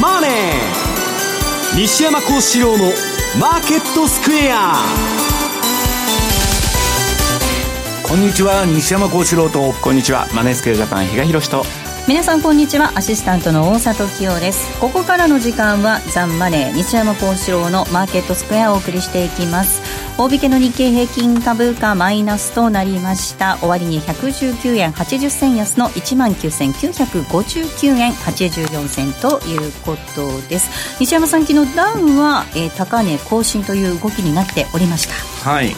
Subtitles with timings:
[0.00, 0.30] マネー」
[1.76, 2.92] 西山幸四郎の
[3.40, 4.76] 「マーケットスクエア」
[8.02, 9.72] こんにちは西山幸四郎と。
[9.80, 11.64] こんにちはマネースクエアジャパン比嘉宏と。
[12.06, 14.68] 皆さんこんにちはアシスタントの大里清です。
[14.80, 19.80] ここからの時間はザンマネー西山幸四郎のマーケットスクエアをお送りしていきます
[20.18, 23.56] 大引けの日経平均株価マイナスとなりました。
[23.62, 31.00] 終値119円80銭安の1万9959円84銭ということです。
[31.00, 35.50] 西山さん昨日ダウンは、えー、高値更新という動きになっておりました。
[35.50, 35.74] はい。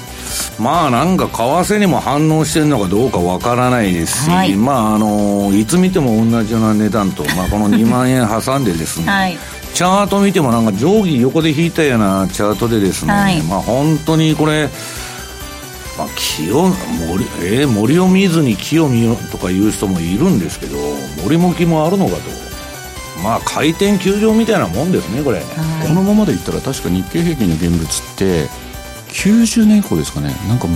[0.58, 9.38] まあなんか為替にも反応してるのかどうかわからないですし、はい、まああのいつ見ても同じような値段と、まあ、この2万円挟んでですね、 はい、
[9.74, 14.68] チャート見てもなんか定規横で引いたようなチャートでですね、はい、まあ本当にこれ
[15.96, 16.66] まあ、木を
[17.06, 20.76] 森,、えー、森を見ずに木を見よとかいう人もいるんですけど
[21.22, 22.44] 森も木もあるのかと。
[23.22, 25.40] まあ回転休場みたいなもんですねこれ、
[25.86, 28.48] このままでいったら確か日経平均の現物って
[29.14, 30.34] 90年以降ですかね。
[30.48, 30.66] なんか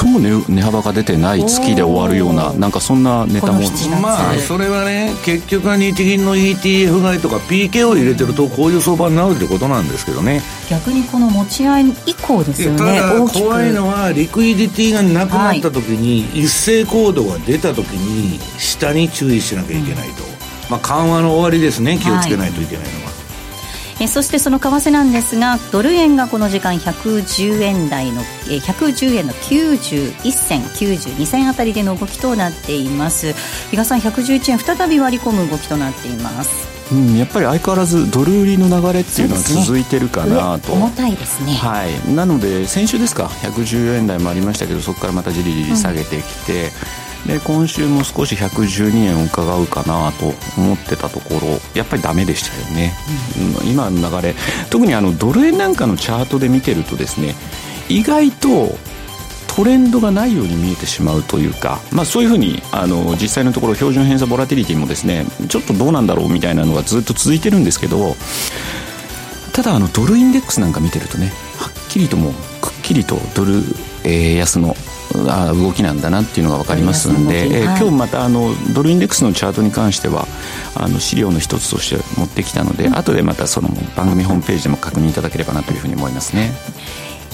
[0.00, 3.60] 最も値値幅が出てない月で終わるようななんかそんなネタも。
[4.00, 10.40] まあそれはね結局は日銀の ETF 買いとか PK を入れてるとこういう相場になるってことなんですけどね。
[10.70, 12.78] 逆にこの持ち合い以降ですよね。
[12.78, 20.22] ただ怖いのはリクイディティがなくなった時に、一斉行動が出た時に下に注意しなきゃいけないと、
[20.70, 21.98] まあ緩和の終わりですね。
[21.98, 23.11] 気をつけないといけないのは、はい
[24.02, 33.32] えそしてその為替なんですがドル円がこの時間110円台のえ110円の91銭92銭あたりでの動きとなっています。
[33.70, 36.72] 比嘉さん111円再び割り込む動きとなっています。
[36.90, 52.92] うん、やっぱり相変わらずドル売りの流れっていうのは続いてるかなと、ね、重たいですね、はい、なので先週ですか？110円台もありましたけどそこからまたじりじり下げてきて、うんで今週も少し112円を伺うかなと思ってたところやっぱりダメでしたよね、
[53.62, 54.34] うん、今の流れ
[54.70, 57.34] 特にあのドル円なんかのチャートで見てるとですね
[57.88, 58.76] 意外と
[59.54, 68.14] トレンドがないように見えてしまうというか、まあ、そういうふうにあの実際のところ標準偏差ボラティリティもですねちょっとどうなんだろうみたいなのがずっと続いてるんですけど
[69.52, 72.32] ただあのドルインデックスなんか見てるとねはっきりとも
[72.62, 73.56] くっきりとドル、
[74.04, 74.74] えー、安の
[75.28, 80.26] あ動きなんだなっていうのが分かりますんで、えー、今日またあのドルインデックスのチャートに関しては
[80.74, 86.52] あの資料の一つとして持ってきたので、うん、後でまたその番組ホームページでも確認いただければなというふうに思いますね。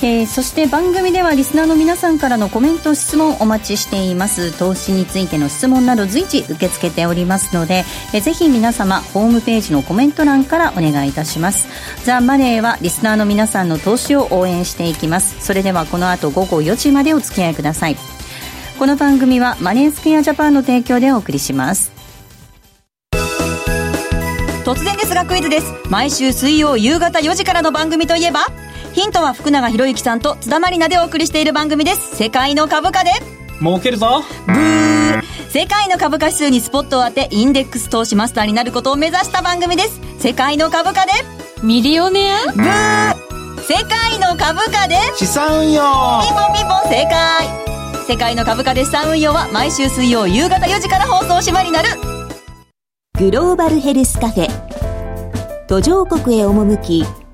[0.00, 4.56] えー、そして番組ではリスナーの皆さんからのコメント質問お待ちしています。
[4.56, 11.66] 投資についての質問など随時受け付けておりますので、えー、ぜひ皆様ホームページのコメント欄からお願いいたします。
[12.04, 15.44] ザ・マネーはリスナーの皆さんの投資を応援していきます。
[15.44, 17.96] それではこの後午後4時までお付き合いください。
[18.78, 21.90] この番組はマネースクエアジャパンの提供でお送りします。
[24.64, 25.74] 突然ですがクイズです。
[25.88, 28.46] 毎週水曜夕方4時からの番組といえば
[28.98, 32.16] ヒントは福永博之さんと津田まりなでお送りしている番組です。
[32.16, 33.12] 世界の株価で。
[33.60, 34.24] 儲けるぞ。
[34.44, 35.22] ブー。
[35.50, 40.00] 世界の株価指数にスポットを当てインデックス投資マスターになることを目指した番組です。
[40.18, 41.12] 世界の株価で。
[41.62, 42.52] ミリオネア？
[42.52, 43.60] ブー。
[43.60, 44.96] 世界の株価で。
[45.14, 45.80] 資産運用。
[46.24, 48.04] ピンポンピンポン正解。
[48.08, 51.88] 世界の株価で資産運用は毎週水曜夕方4時から放送しまになる。
[53.16, 54.48] グローバルヘルスカフェ。
[55.68, 57.04] 途上国へ赴き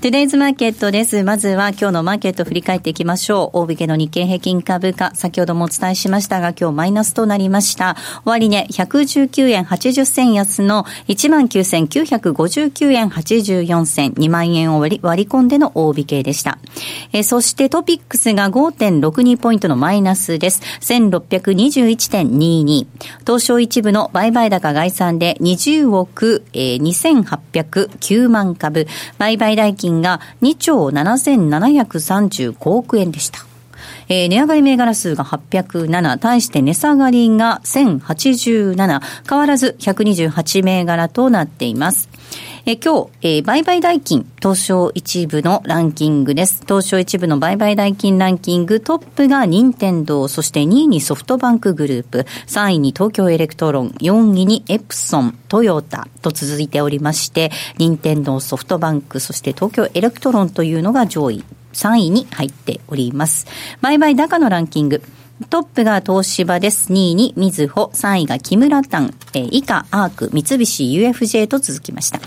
[0.00, 1.24] トゥデイズマーケットです。
[1.24, 3.58] まずは今日のマーケット振り返っていきましょう。
[3.58, 7.96] 大引けの日経平均株価、先ほどもお伝えしましたが、今日マイナスとなりました。
[8.24, 16.58] 終値、ね、119円80銭安の19,959円84銭、2万円を割り割り込んでの大引けでした。
[17.12, 20.62] えそしてトピックスが5.62ポイントのマイナスです。
[20.80, 22.86] 1621.22。
[23.26, 28.86] 東証一部の売買高概算で20億、えー、2809万株。
[29.18, 33.40] 売買代金金が2兆7735億円でした。
[34.10, 42.08] えー、値上がり銘柄数が807、対して値下がりが1087、変わらず128銘柄となっています。
[42.70, 46.60] え今日、えー、売買代金、東証一部のランキングです。
[46.68, 63.46] 東証一部の売買代金ランキング、トップが任天堂、そして2位にソフトバンクグループ、3位に東京エレクトロン、4位にエプソン、トヨタと続いておりまして、任天堂、ソフトバンク、そして東京エレクトロンというのが上位3位に入っております。
[63.80, 65.00] 売買高のランキング。
[65.46, 66.92] トップが東芝です。
[66.92, 72.18] 2位にみずほ、3位がキムラタン、えー、以下、アーク、三菱 UFJ と続きました。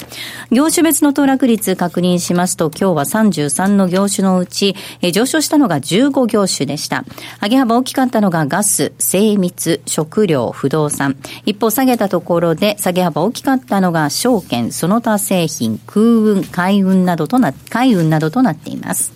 [0.49, 7.03] 業種別の騰落率確認しますと、今日は33の業種のうち、えー、上昇したのが15業種でした。
[7.41, 11.17] 上げ幅大きかったのがガス、精密、食料、不動産。
[11.45, 19.11] 一方、下げたところで、下げ幅大きかったのが証券、その他製品、空運、海運などとな、海運などとなっています。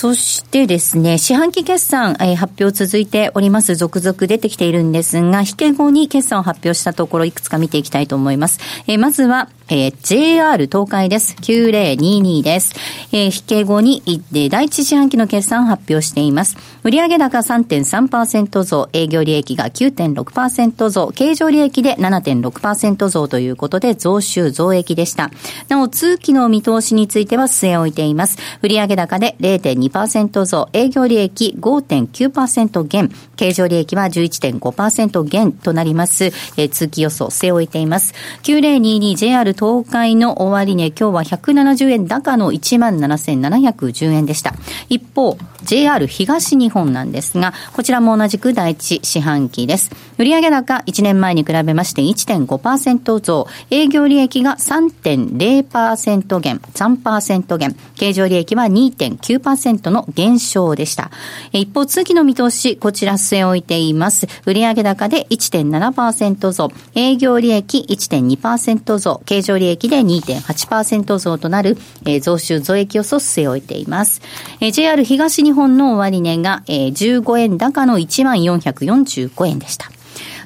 [0.00, 3.74] そしてですね、四半期決算、えー、発表続いております。
[3.74, 8.60] 続々出てきているんですが、引け後に決算を発表したところ、いくつか見ていきたいと思います。
[8.86, 11.34] えー、まずは、えー、JR 東海です。
[11.40, 12.74] 9022です。
[13.10, 16.56] えー、引け後に、え第一四半期の決算を発表しています。
[16.84, 25.32] 売上高3.3%増、営業利益が9.6%増、経常利益で7.6%増ということで、増収増益でした。
[25.68, 28.38] なお、通期の見通しについては据え置いています。
[28.62, 36.26] 売上高で0.2%増、営業利益5.9%減、経常利益は11.5%減となります。
[36.56, 38.14] えー、通期予想据え置いています。
[38.42, 44.54] 9022JR 東海の終値、今日は170円高の17,710円でした。
[44.88, 49.90] 一方、JR 東日本なんですが、こちらも同じく第一四半期です。
[50.18, 61.10] 売上高1年前に比べまして1.5%増、営業利益が3.0%減、3%減、経常利益は2.9%の減少でした。
[61.52, 64.26] 一方、通期の見通し、こちら据え置いています。
[64.46, 74.20] 売上高で1.7%増、営業利益1.2%増、経常利益で2.8%増となる、えー、増収増益予想据え置いています。
[74.60, 79.90] えー、JR 東日本の終値が、えー、15円高の1445円でした。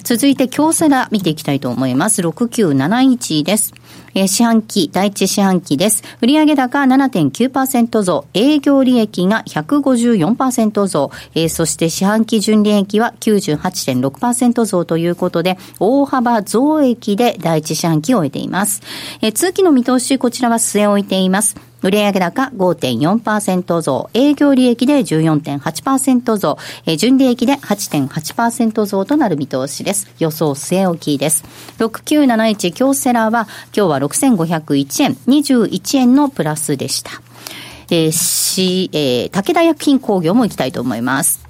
[0.05, 2.23] 続いて、京セラ見ていきたいと思います。
[2.23, 3.73] 6971です。
[4.15, 6.03] えー、四半期、第一四半期です。
[6.21, 18.83] 売上高7.9%増、営業利益が154%増、えー、そして四半期純利益は98.6%増ということで、大幅増益で第一四半期を終えています。
[19.21, 21.72] えー、通期の見通し、こちらは据え置いています。
[21.83, 30.09] 売上高5.4%増、営業利益で14.8%増、え純利益で8.8%増となる見通しです。
[30.19, 31.45] 予想据え置きです。
[31.79, 37.11] 6971京セラは今日は6501円、21円のプラスでした。
[37.91, 41.45] えー、し、えー、武田薬品工業も行きたいと思います。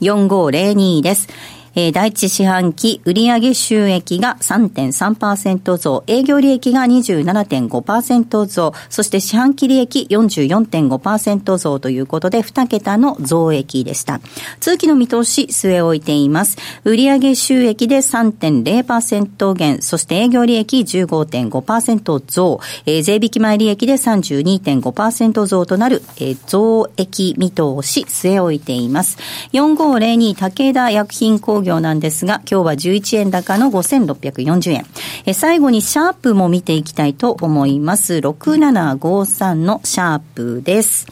[0.00, 1.28] 4502です。
[1.76, 14.20] えー、第一四半期売上収益が3.3%増、営業利益が27.5%増、そして四半期利益44.5%増ということで、2桁の増益でした。
[14.60, 16.58] 通期の見通し据え置いています。
[16.84, 29.18] 売上収益で3.0%減、そして営業利益15.5%増、えー、税引き前利益で32.5%増となる、えー、増益見通し据え置いています。
[29.52, 34.86] 4502武田薬品工業なんですが、今日は11円高の5640円。
[35.26, 38.14] え最後にシャープも見ていきたいと思います。
[38.14, 41.06] 6753のシャープです。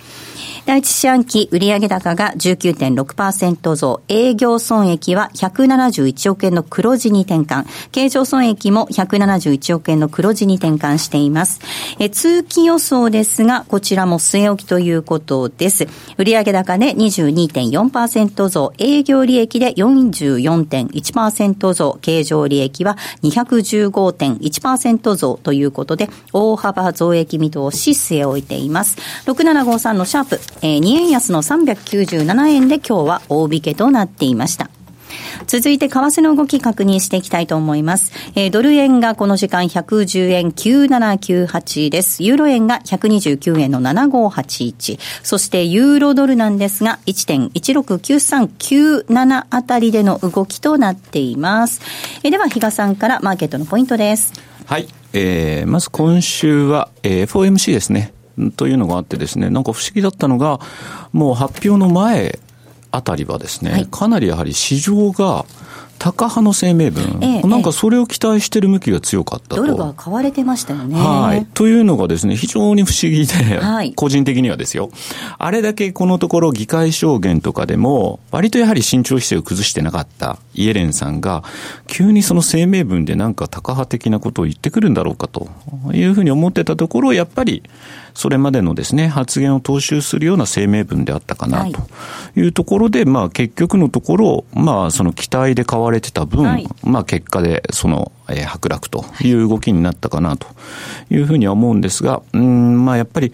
[0.65, 11.61] 第一四半期売上高が19.6%増、営業損益は171億円の黒字に転換、経常損益も171億円の黒字に転換しています。
[11.99, 15.89] え通期予想ですが、こちらも据え置きということです。
[16.17, 28.97] 売上高で22.4%増、営業利益で44.1%増、経常利益は215.1%増ということで、大幅増益見通し据え置いています。
[29.27, 34.71] 6753のシャープ、えー、2円安の397円で今日は大引けとなっていました。
[35.47, 38.13] 続いて為替の動き確認していきたいと思います。
[38.35, 42.23] えー、ドル円がこの時間110円9798です。
[42.23, 44.99] ユーロ円が129円の7581。
[45.23, 51.81] そしてユーロドルなんですが1.169397あたりでの動きとなっています。
[52.23, 54.33] えー、では比嘉さんからマーケットのポイントです。
[54.67, 54.87] はい。
[55.13, 58.15] えー、まず今週は、えー、FOMC ですね。
[58.57, 60.61] というのがあってですね、なんか不思議だったのが、
[61.13, 62.39] もう発表の前
[62.91, 65.45] あたりはですね、はい、かなりやはり市場が
[66.03, 69.57] 高派の声明文、ええ、なんかそれを期待してる向きが強かったと。
[69.57, 70.97] ドルが買われてましたよね。
[70.97, 71.47] はい。
[71.55, 74.91] というのがですね、非常に不思議で、はい、個人的にはですよ。
[75.39, 81.45] あれだけこのところ議会証言とかでも、割とやはり慎重姿勢を崩してなかったイエレンさんが、
[81.87, 85.49] 急にその声明文でなんか高派的なことを言ってくるんだろうかと
[85.93, 87.63] いうふうに思ってたところ、やっぱり、
[88.15, 91.81] それまでのですね、発言を踏襲するような声明文であったかなと
[92.37, 92.47] い。
[92.47, 99.33] うところで、はい、まあ結局のところ、まあその期待で買われてた分、はい、まあ結果でその、えー、剥落とい。
[99.33, 100.47] う動きになったかなと
[101.11, 103.33] いうふうには思うんですが、うん、まあやっぱり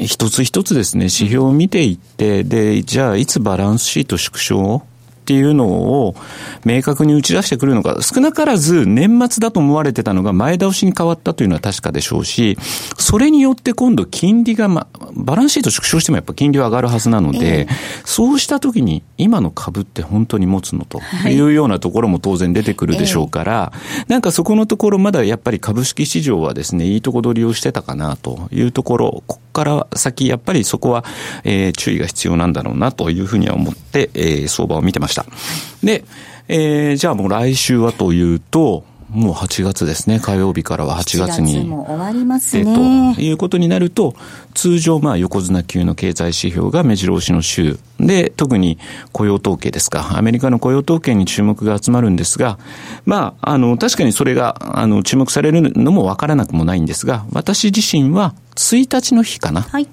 [0.00, 4.82] 一つ一つですね、指標を見ていって、で、じゃあいつバランスシート縮小を
[5.22, 6.16] っていうのを
[6.64, 12.58] 明確に打ち出してくるのか、少なからず年末だと思われてたのが前倒しに変わったというのは確かでしょうし、
[12.98, 17.68] それによって今度金利が、ま、バランスシート縮小してもやっぱ金利は上がるはずなので、えー、
[18.04, 31.04] そうしたときに今の株って本当に持つのというようなところも当然出てくるでしょうから、えー、なんかそこのところまだやっぱり株式市場はですね、いいとこ取りをしてたかなというところ、ここから先やっぱりそこは、
[31.44, 35.11] えー、注意が必要なんだろうなというふうには思って、えー、相場を見てました。
[35.82, 36.04] で、
[36.48, 40.20] えー、じゃあもう来週はというと、もう8月ですね。
[40.20, 41.64] 火曜日からは8月に。
[41.64, 43.14] も終わりますね。
[43.14, 44.14] ということになると、
[44.54, 48.78] 通常、まあ、横綱級の経済指標が目白押しの週で、特に
[49.12, 50.16] 雇用統計ですか。
[50.16, 52.58] アメリカの雇用統計に注目が集まるんですが、
[53.04, 59.60] まあ、あの、確かにそれが、あの、注目されるのもわからなくもないんですが、私自身は1日の日かな。
[59.60, 59.86] はい。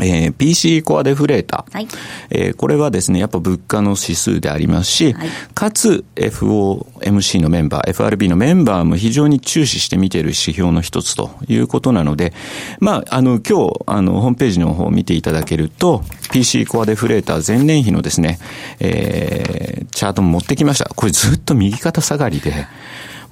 [0.00, 1.88] えー、PC コアデフレーター、はい。
[2.30, 12.32] えー、これはですね、やっぱ物価の指数でありますし、はい、かつ FOMC のメンバー、FRB のメンバーも非常に注視して見ている指標の一つということなので、
[12.80, 18.38] まあ、あの、今日、あの、ホームページの方を見ていただけると、PC コアデフレーター前年比のですね、
[18.80, 20.86] えー、チャートも持ってきました。
[20.94, 22.66] これずっと右肩下がりで、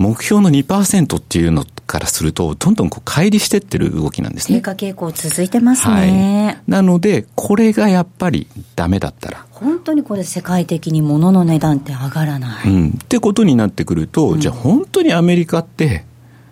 [0.01, 4.61] 目標の2%っていうのからすると、どんどんこう乖離してってる動きなんですね。
[4.61, 6.47] 低下傾向続いてますね。
[6.47, 9.45] はい、なので、これがやっぱりダメだったら。
[9.51, 12.69] 本当にこれ世界的に物の値段って上がらない。
[12.69, 12.89] うん。
[12.91, 16.05] ってことになってくると、うん、じゃあ本当にアメリカって、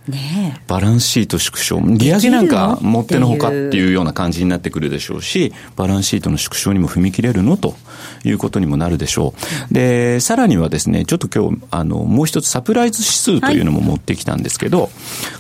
[0.09, 7.77] ね、バランスシート縮小、利上げなんかもってのほかっていうような感じになってくるでしょうし、バランスシートの縮小にも踏み切れるのと
[8.25, 9.35] いうことにもなるでしょ
[9.71, 9.75] う。
[9.75, 14.91] で、さらにはですね、ちょっと今日、あの、もう一つサプライズ指数というのも持ってきたんですけど、はい、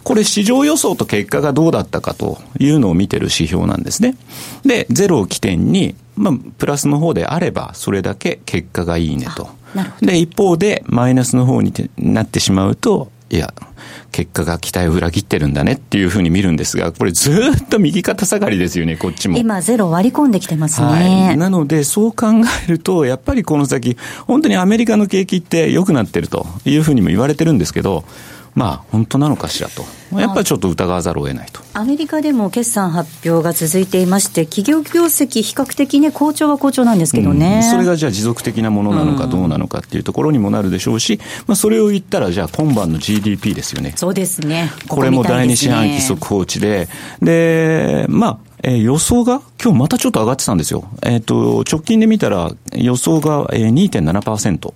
[0.05, 4.17] これ市場予想と結果がどうだったかというのを見てる指標なんですね。
[4.65, 9.51] で、ゼロを起点に、まあ、プラスの方であれば、それだけ結果がいいねと。
[10.01, 13.53] で、一方で、マイナスの方になってしまうと、いや、
[14.13, 19.39] 結果が期待を裏切ってるんだねっていうふうに見るんですが、これずっと右肩下がりですよね、こっちも。
[19.39, 20.87] 今、ゼロ割り込んできてますね。
[20.87, 21.37] はい。
[21.37, 22.27] なので、そう考
[22.67, 28.05] えると、やっぱりこの先、本当にアメリカの景気って良くなってるというふうにも言われてるんですけど、
[28.59, 29.85] まあ、本当なのかしらと。
[30.19, 31.61] やっぱりちょっと疑わざるを得ないと。
[31.75, 43.93] アメリカでも決算発表が続いていまして、企業業績、比較的ね、好調は好調なんですけどね、うん、それがじゃあ持続的なものなのかどうなのかっていうところにもなるでしょうし、まあ、それを言ったら、じゃあ今晩の GDP ですよね。
[43.95, 44.73] そうですね。
[44.89, 46.89] これも第二四半期速報値で、
[47.23, 50.89] で、まあ、えー、予想が今日またちょっと上がってたんですよ。
[51.03, 54.73] えっ、ー、と、直近で見たら予想が2.7%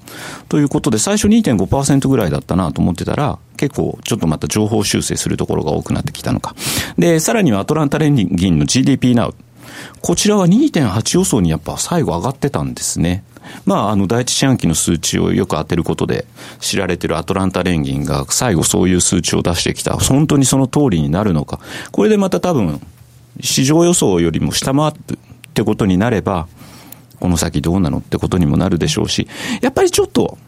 [0.49, 6.55] ということで、最初2.5%ぐらいだったなと思ってたら、結構ちょっとまた情報修正するところが多くなってきたのか。
[6.99, 9.35] で、さらにはアトランタ連銀の GDP Now。
[10.01, 13.25] こちらは2.8予想にやっぱ最後上がってたんですね。
[13.65, 16.27] まあ、あの、第一四半期の数値をよく当てることで
[16.61, 19.97] 知られてるアトランタ連銀が最後そういう数値を出してきた。
[19.97, 21.61] 本当にその通りになるのか。
[21.91, 22.81] これでまた多分、
[23.41, 26.49] 市場予想よりも下回ってってことになれば、
[27.21, 29.29] この先どうなのってことにもなるでしょうし、
[29.61, 30.39] やっぱりちょっと、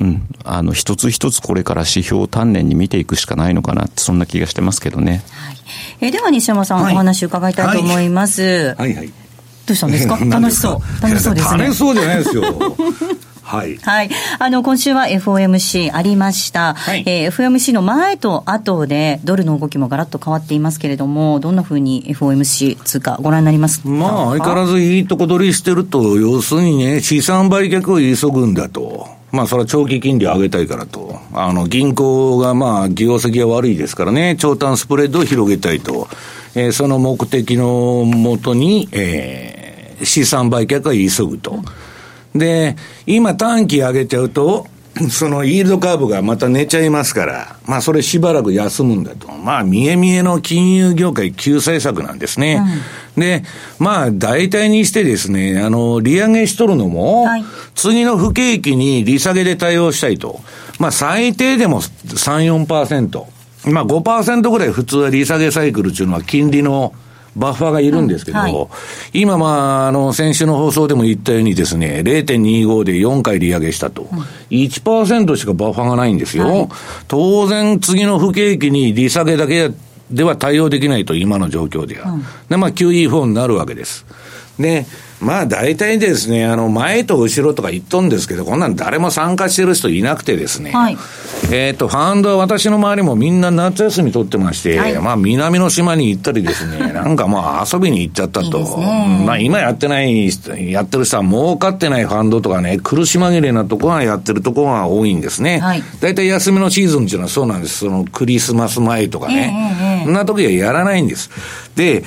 [0.00, 5.22] うん、あの、一つ一つこれから指標を丹念に見ていくしかないのかなって、そんな気がしてますけどね。
[5.30, 5.56] はい、
[6.00, 8.42] えでは西山さん、はい、お話伺いたいと思います。
[8.42, 9.12] はい、はい、はい。
[9.66, 10.18] どうしたんですか？
[10.24, 11.02] 楽しそう。
[11.02, 11.58] 楽しそうですね。
[11.62, 12.76] 楽しそうじゃないですよ。
[13.48, 13.78] はい。
[13.78, 14.10] はい。
[14.38, 16.74] あの、今週は FOMC ありました。
[16.74, 23.88] はい、えー、FOMC の前と後で、ドルの動きもガラッと変わっていますけれども、どんなふうに FOMC 通貨ご覧になりますか？
[23.88, 29.08] まあ、相変わらずいいとこ取りしてると、要するにね、資産売却を急ぐんだと。
[29.32, 31.18] まあ、それは長期金利を上げたいからと。
[31.32, 36.08] あの、銀行がまあ、業績が悪いですからね、長短スプレッドを広げたいと。
[36.54, 41.62] えー、その目的のもとに、えー、資産売却は急ぐと。
[42.34, 44.66] で、今短期上げちゃうと、
[45.10, 49.30] そのイールドカーブがまた寝ちゃいますから、まあそれしばらく休むんだと。
[49.30, 52.60] まあ見え見えの金融業界救済策なんですね。
[53.16, 53.44] うん、で、
[53.78, 57.44] まあ大体にしてですね、あの、利上げしとるのも、はい、
[57.74, 60.40] 次の不景気に利下げで対応したいと。
[60.78, 63.24] まあ最低でも3、4%。
[63.70, 66.92] まあ5%ぐらい普通は利下げサイクルっていうのは金利の
[67.38, 74.08] バッファーがいるんですけど、うんはい、今、まあ、あの、先週の放送でも言ったようにですね、0.25で4回利上げしたと。
[74.12, 74.18] うん、
[74.50, 76.46] 1%しかバッファーがないんですよ。
[76.46, 76.68] はい、
[77.06, 79.70] 当然、次の不景気に利下げだけ
[80.10, 82.10] では対応できないと、今の状況では。
[82.10, 84.04] うん、で、まあ、QE4 になるわけです。
[84.58, 84.86] で、
[85.20, 90.96] まあ大体ですね、あの、前と後ろとか言っとんですけど、こんなん誰も参加してる人いなくてですね、はい、
[91.52, 98.58] えっ、と、ファンドは私の周りもみんな夏休み取ってまして、はい、まあ南の島に行ったりですね、 なんかまあ遊びに行っちゃったと。
[98.58, 100.28] いいまあ今やってない、
[100.70, 105.58] やってる人は儲かってないファンドとかね、苦し紛れなとこがやってるところが多いんですね。
[105.58, 107.78] はい、大体休みのシーズンっていうのはそうなんです。
[107.78, 109.97] そのクリスマス前とかね。
[109.97, 111.30] そんな時はやらないんです。
[111.76, 112.04] で、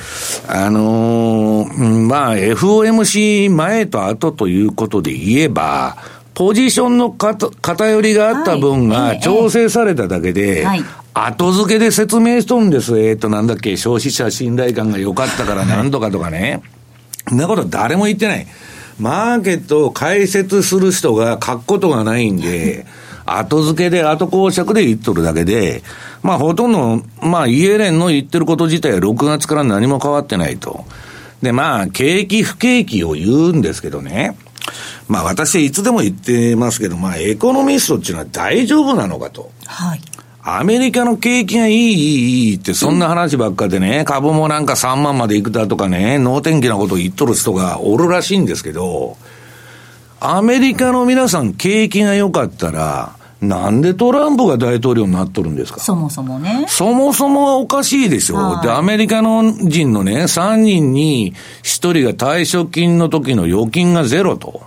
[0.48, 5.98] あのー、まあ FOMC 前と後ということで言えば、
[6.34, 10.66] ポジションの偏りがあった分が調整されただけで、
[11.14, 13.00] 後付けで説明しとるんです。
[13.00, 16.62] えっ、ー、と、なんだっけ、消費者信頼感が良かったからなんとかとかね。
[17.28, 18.48] そんなこと誰も言ってない。
[19.00, 22.86] マーケットを解説する人が書くことがないんで、
[23.38, 25.84] 後付けで後公爵で言っとるだけで、
[26.24, 30.86] まあほとんど、まあイエレンの言ってること自体は6月から何も変わってないと。
[31.42, 34.38] で、まあ、景気不景気を言うんですけどね。
[35.08, 39.52] まあ私いつでも言ってますけど、まあエコノミストっていうのは大丈夫なのかと。
[39.66, 40.02] はい。
[40.44, 49.18] アメリカの景気がいい、いい、いいって、そんな話ばっかでね、株もなんか3万までいくだとかね、能天気なことを言っとる人がおるらしいんですけど、
[50.20, 55.80] アメリカの皆さん景気が良かったら、なんでトランプが大統領になっとるんですか？
[55.80, 56.66] そもそもね。
[56.68, 58.36] そもそもはおかしいでしょ。
[58.36, 61.34] はい、で、アメリカの人のね、3人に
[61.64, 64.62] 1人が退職金の時の預金がゼロと。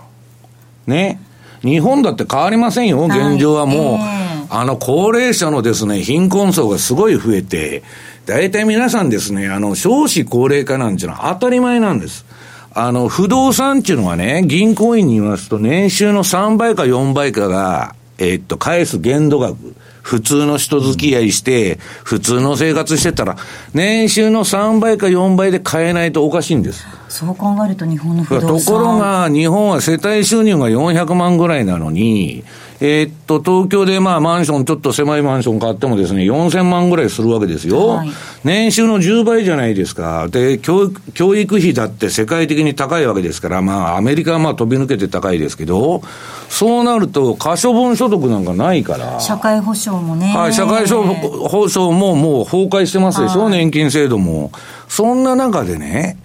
[0.87, 1.19] ね。
[1.63, 3.93] 日本だって変わりませんよ、現状はもう。
[3.93, 7.81] はいえー、あの、高齢者のですね、貧困層がすごい増えて、
[8.25, 12.25] 大体皆さんですね、あの、少子高齢化なんていうのは当たり前なんです。
[12.73, 19.57] あの、不動産っていうのはね、銀行員に言いますと、年収の3倍か4倍かが、えー、っと、返す限度額、
[20.01, 23.37] 普通の人付き合いして、普通の生活してたら、
[23.73, 26.85] 年収の3倍か4倍で買えないとおかしいんです。
[27.09, 32.43] そう考えると日本の不動産ところが、日本は世帯収入が400万ぐらいなのに、
[32.81, 37.87] えー、っと、東京でまあマンション、ちょっと狭いマンション買ってもですね、4000万ぐらいするわけですよ。
[37.87, 38.11] はい、
[38.43, 40.27] 年収の10倍じゃないですか。
[40.27, 46.01] で、教育、教育費だって世界的に高いわけですから、まあアメリカはまあ飛び抜けて高いですけど、
[46.49, 49.19] そうなると可処分所得なんかないから。
[49.19, 50.33] 社会保障もね。
[50.35, 54.51] はい、社会保障ももう崩壊してますでしょ、はい、年金制度も。
[54.87, 56.17] そんな中でね、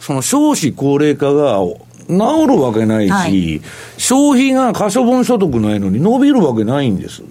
[0.00, 1.58] その少子高齢化が
[2.08, 3.60] 治るわけないし、はい、
[3.96, 7.22] 消費が可処分所得ないのに伸びるわけないんです。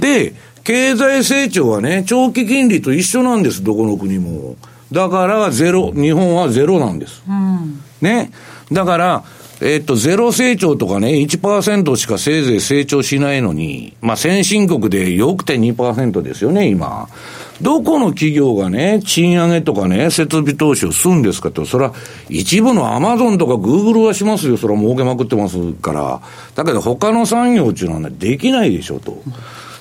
[0.00, 4.56] で、経済成長はね、長期金利と一緒なんです、どこの国も。
[4.90, 7.22] だからゼロ、日本はゼロなんです。
[7.28, 8.30] うん、ね。
[8.72, 9.24] だから、
[9.66, 17.08] えっと、ゼロ成長とかね、1%しかせいぜい成長しないのに、まあ先進国でよくて2%ですよね、今。
[17.62, 21.94] どこの企業がね、賃上げとかね、設備投資をするんですかと、それは
[22.28, 26.20] 一部のアマゾンとかグーグルはしますよ、それは儲けまくってますから。
[26.54, 29.22] だけど他の産業っていうのはね、できないでしょ、と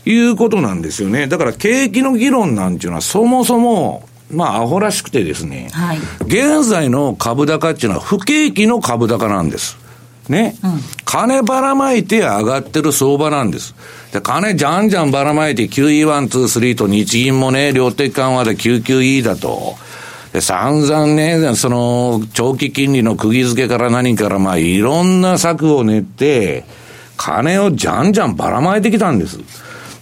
[0.05, 1.27] いうことなんですよね。
[1.27, 9.77] だから景気の議論なんていうのはそもそも、まあ、アホらしくてですね、はい、現在の株高っていうのは不景気の株高なんです。
[10.29, 13.75] ね、うん、金ばらまいて上がってる相場なんです。
[14.13, 19.75] で、金じゃんじゃんばらまいて QE1、2、3と日銀もね、量的緩和で QQE だと。
[20.31, 26.63] で、散々ね、その、長期金利の釘付けから何から、まあ、いろんな策を練って、
[27.17, 29.39] 金をじゃんじゃんばらまいてきたんです。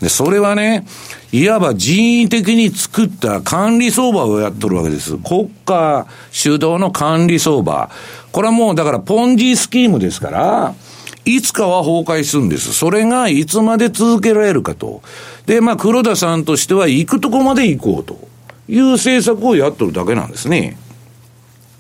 [0.02, 0.86] で、それはね、
[1.32, 5.18] いわば人為的に作った管理相場をやっとるわけです。
[5.18, 7.90] 国家主導の管理相場。
[8.32, 10.76] これはもうだからポンジスキームですから、
[11.24, 12.74] いつかは崩壊するんです。
[12.74, 15.04] それがいつまで続けられるかと。
[15.46, 18.20] で、まあ黒田さんとしては行くとこまで行こうと
[18.68, 20.78] いう政策をやっとるだけなんですね。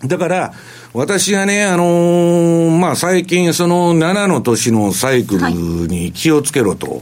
[0.05, 0.53] だから、
[0.93, 5.49] 私がね、あのー、まあ、最近、その7の年のサイクル
[5.87, 6.87] に気をつけろと。
[6.91, 7.01] はい、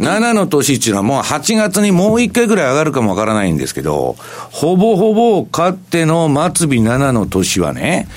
[0.00, 4.16] 7の年っていうのはもう8月にもう1回ぐらい上がるかもわからないんですけど、
[4.50, 8.08] ほぼほぼ勝っての末尾7の年はね、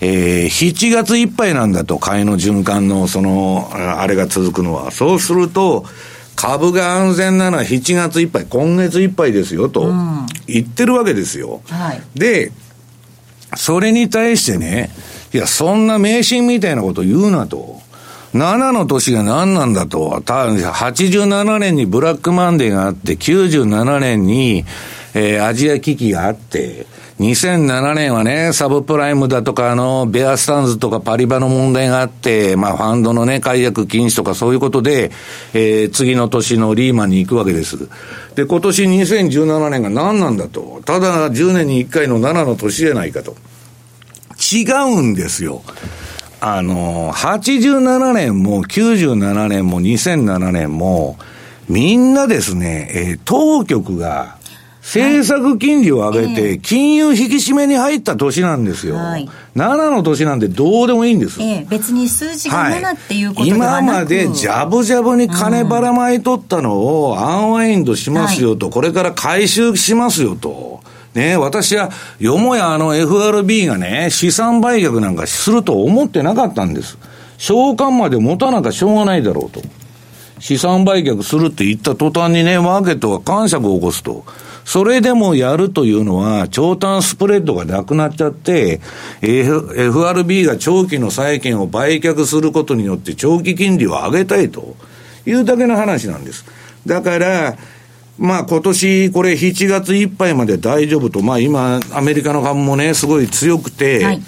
[0.00, 4.90] えー、7月いっぱいなんだと、買いの循環の、その、あれが続くのは。
[4.90, 5.84] そうすると、
[6.34, 9.90] 株が安全なのは7月いっぱい、今月いっぱいですよと、
[10.46, 11.62] 言ってるわけですよ。
[11.66, 12.52] はい、で、
[13.56, 14.90] それに対してね、
[15.32, 17.80] いや、そんな迷信みたいなこと言うなと。
[18.34, 20.20] 7の年が何なんだと。
[20.24, 24.64] た87年にブラックマンデーがあって、97年に、
[25.14, 26.86] えー、アジア危機があって、
[27.18, 35.10] 2007年はね、サブプライムだとか、あの、ベアスタンズとかパリバの問題があって、まあ、ファンドのね、解約禁止とかそういうことで、
[35.54, 37.88] えー、次の年のリーマンに行くわけです。
[38.34, 40.82] で、今年2017年が何なんだと。
[40.84, 43.34] ただ、10年に1回の7の年じゃないかと。
[44.52, 44.64] 違
[44.98, 45.62] うんですよ。
[46.40, 51.18] あの、87年も97年も2007年も、
[51.68, 54.36] みんなですね、えー、当局が
[54.86, 58.94] 政策金利を上げて、金融引き締めに入った年なんですよ。
[58.94, 61.42] はい、7の年なんてどうでもいいんです。
[61.42, 70.75] ええ、別に数字が7っていうことではなく、今までジャブジャブに金ばらまいとったのをアンワインドしますよと、はい、これから回収しますよと。
[71.16, 76.98] ね、私は、よもやあの FRB がね、資産売却なんかすると思ってなかったんです。
[77.38, 79.62] 償還まで持たなきゃしょうがないだろうと。
[80.40, 84.24] 資産売却するって言った途端にね、マーケットが感触を起こすと。
[84.66, 88.82] それでもやるというのは、長短スプレッドがなくなっちゃって、
[89.22, 94.76] F、FRB が長期の債券を売却することによって長期金利を上げたいと
[95.24, 96.44] いうだけの話なんです。
[96.84, 97.56] だから、
[98.18, 104.22] まあ今年これ7月いっぱいまで大丈夫と、まあ今アメリカの株もね、すごい強くて、はい、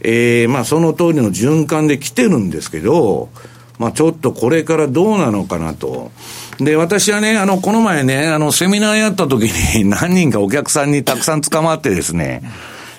[0.00, 3.30] えー、まあその通りの循環で来てるんですけど、
[3.78, 6.10] まあちょっとこれからどうなのかなと。
[6.58, 12.42] で、私はね、あの、この前ね、あの、セミナーやった時に 何人かお客さんにたくさん捕まってですね、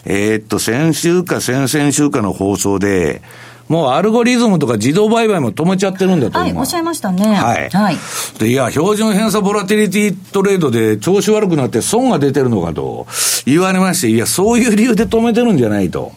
[0.06, 3.22] えー、っと、先週か先々週かの放送で、
[3.68, 6.52] もうアルゴリズムとか自動売買も止めちゃってるんだと思う。
[6.52, 7.26] はい、おっしゃいましたね。
[7.26, 7.70] はい。
[7.70, 7.98] はい。
[8.40, 13.08] で、いや、標準偏差ボラティリティトレードで調子悪くなって損が出てるのかと
[13.46, 16.12] 言われまして、いや、そういう理由で止めてるんじゃないと。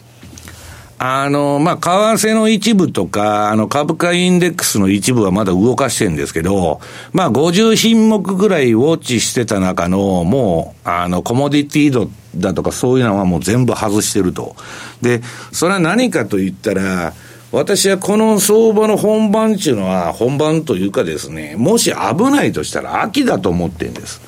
[0.99, 6.81] あの、まあ、為替の一部とか、あの、株価インデックスの一部はまだ動かしてるんですけど、
[7.13, 14.55] まあ、50品目ぐらいウォッチしてた中の、もう、あの、コモディティドだとかそういうのはもう全部外してると。
[15.01, 17.13] で、それは何かと言ったら、
[17.51, 24.21] 私はこの相場の本番っていうのは、本番というかですね、もし危ないとしたら秋だと思ってるんです。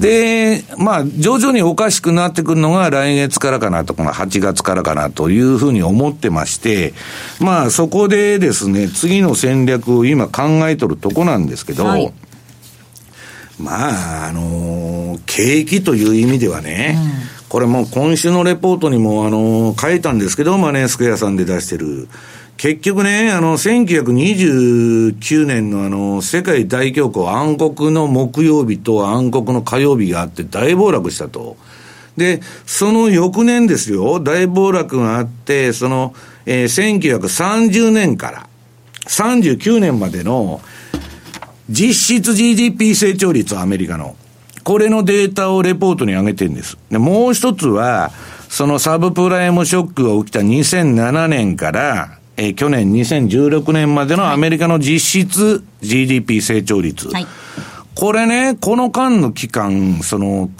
[0.00, 6.94] で、まあ、徐々におかしくなってくるのが来月からかなと、この8月からかなというふうに思ってまして、
[7.40, 12.12] まあ、そこでですね、次の戦略を今考えとるとこなんですけど、はい、
[13.58, 16.96] まあ、あのー、景気という意味ではね、
[17.42, 22.08] うん、これも今週のレポートにも、あのー、書いたんですけど、マネースクエアさんで出してる、
[22.56, 31.56] 結局ね、あの、1929年のあの、世界大恐慌、暗黒の木曜日と暗黒の火曜日があって大暴落したと。
[32.16, 36.14] で、その翌年ですよ、大暴落があって、その、
[36.46, 38.46] えー、1930年から
[39.08, 40.60] 39年までの
[41.68, 44.16] 実質 GDP 成長率、アメリカの。
[44.62, 46.78] これのデータをレポートに上げてるんです。
[46.90, 48.12] で、もう一つは、
[48.48, 57.08] そのサブプライムショックが起きた2007年から、えー、去年2016年までのアメリカの実質 GDP 成長率。
[57.08, 57.26] はい、
[57.94, 60.50] これね、この間の期間、その、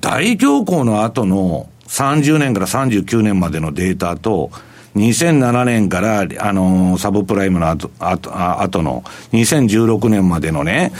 [0.00, 4.50] 大恐慌の後の30年から39年までのデータと、
[4.96, 10.92] 2007年から、あのー、サブプライムの後、後、後の2016年までのね、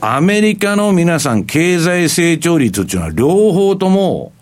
[0.00, 4.32] アメリカの皆さん経済成長率っていうのは両方とも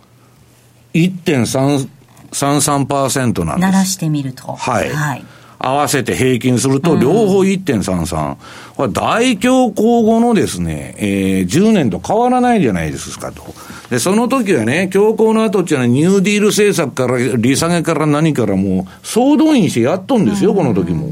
[0.94, 3.60] 1.33%なんです。
[3.60, 4.54] 鳴らしてみると。
[4.54, 4.90] はい。
[4.90, 5.24] はい。
[5.58, 8.36] 合わせて平均すると、両方1.33。
[8.76, 13.42] これ大恐慌後のですね、えー、10年と変わらないじゃないですかと。
[13.90, 21.10] で、その時はね、恐慌の後っていうのはニューディール政策から、利下げから何からもう、総動員してやっとんですよ、この時も。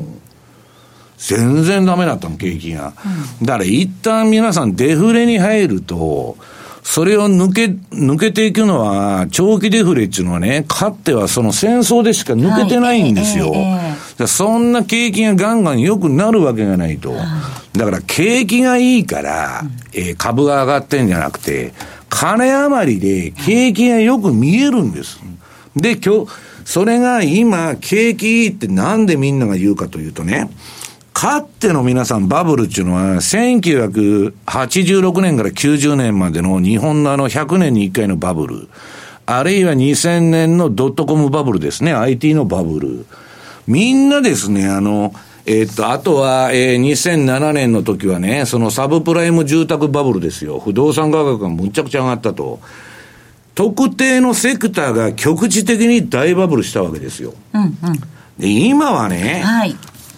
[1.18, 2.92] 全然ダメだったの、景気が。
[3.42, 6.37] だから一旦皆さんデフレに入ると、
[6.87, 7.64] それを抜け、
[7.96, 13.50] 抜けていくのは、長期デフレっていうのはね、かってはその戦争でしか抜けてないんですよ。
[13.50, 17.14] はいえー、そんな景気がガンガン良くなるわけがないと。
[17.72, 21.74] だから景気がいいから、えー、株が上がってんじゃなくて、
[22.09, 25.20] 金余りで景気がよく見えるんです。
[25.76, 26.33] で、今日、
[26.64, 30.48] それが今、景気いいってなんでみんなが言うかというとね、
[31.12, 38.68] かっての皆さんバブルっていうのは、1986年から90年までの日本のあの100年に1回のバブル。
[39.26, 43.07] あるいは2000年のドットコムバブルですね、IT のバブル。
[43.66, 45.12] みんなですね、あの、
[45.44, 50.59] えー、っと、あとは、えー、2007年の時はね、そのサブプライム住宅バブルですよ。
[50.59, 52.61] 不動産価格がむちゃくちゃ上がったと。
[53.57, 57.33] 特定のセクターが局地的に大バブルしたわけですよ。
[57.55, 57.72] うんうん、
[58.38, 59.74] で今はね、はい、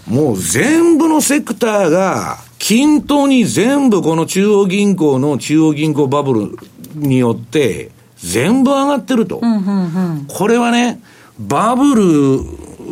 [0.08, 6.58] もう全部のセクターが均等に全部この中央銀行の中央銀行バブル
[6.96, 9.38] によって全部上がってると。
[9.40, 11.00] うんうんうん、これはね、
[11.38, 12.40] バブル、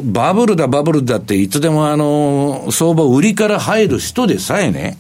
[0.03, 4.99] バブルだバブルだっていつでもあの、相場売りから入る人でさえね、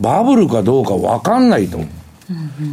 [0.00, 1.78] バブルかどうかわかんないと。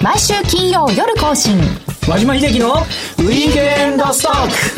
[0.00, 1.58] 毎週金曜夜更新
[2.08, 4.77] 和島秀樹のウィークエンドストック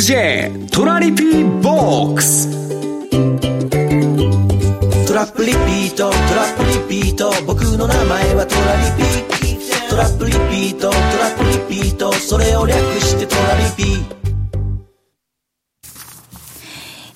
[0.00, 2.48] J トラリピーボックス。
[5.06, 7.30] トラップリピートトラップリピート。
[7.46, 9.90] 僕の名前はトラリピー。
[9.90, 12.12] トラップリピートトラップリピート。
[12.14, 14.19] それを略してトラリピ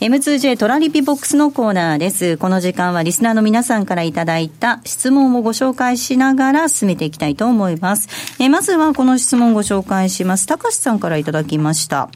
[0.04, 2.36] M2J トラリピボックスのコーナーです。
[2.36, 8.10] この時間はリスナーの皆さんからいただいた質問をご紹介しながら進めていきたいと思います。
[8.38, 10.46] えまずはこの質問をご紹介します。
[10.46, 12.10] 高橋さんからいただきました。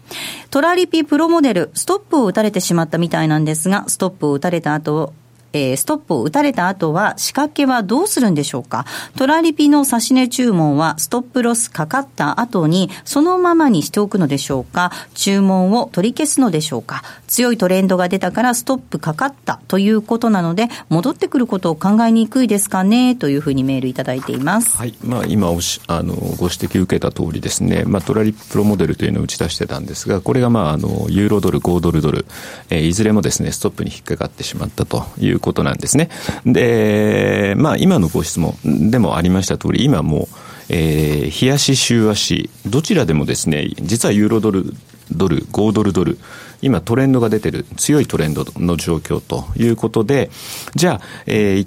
[0.50, 5.14] トラリピプロモデル、ストップを打たれてしまったみたいなんですが、ストップを打たれた後、
[5.52, 8.84] えー、ストップを打たれた後は仕掛けはどうするんでしょうか？
[9.16, 14.92] トラリピの指値注文はストップロスかかった後にそのままにしておくのでしょうか？
[15.14, 17.02] 注文を取り消すのでしょうか？
[17.26, 23.16] 強いトレンドが出たからストップかかったということなので戻ってくることを考えにくいですかね？
[23.16, 24.76] というふうにメールいただいています。
[24.76, 24.94] はい。
[25.02, 32.26] まあ今おしあのご指摘受けた通りですね、まあトラリピプロモデルというのを打ち出してたんですが、これがまああのユーロドル、5ドルドル、
[32.70, 36.10] えー、いずれもですねストップに引っかかってしまったといういうことなんですね。
[36.44, 38.54] で、まあ、今のご質問
[38.90, 40.36] でもありました通り、今もう、
[40.68, 44.74] えー、冷やし、週足、どちらでもですね、実はユーロドル、
[45.10, 46.18] ドル、5ドルドル、
[46.60, 50.30] 今トレンドが出てる、強いトレンドの状況ということで、
[50.74, 51.66] じゃあ、えー、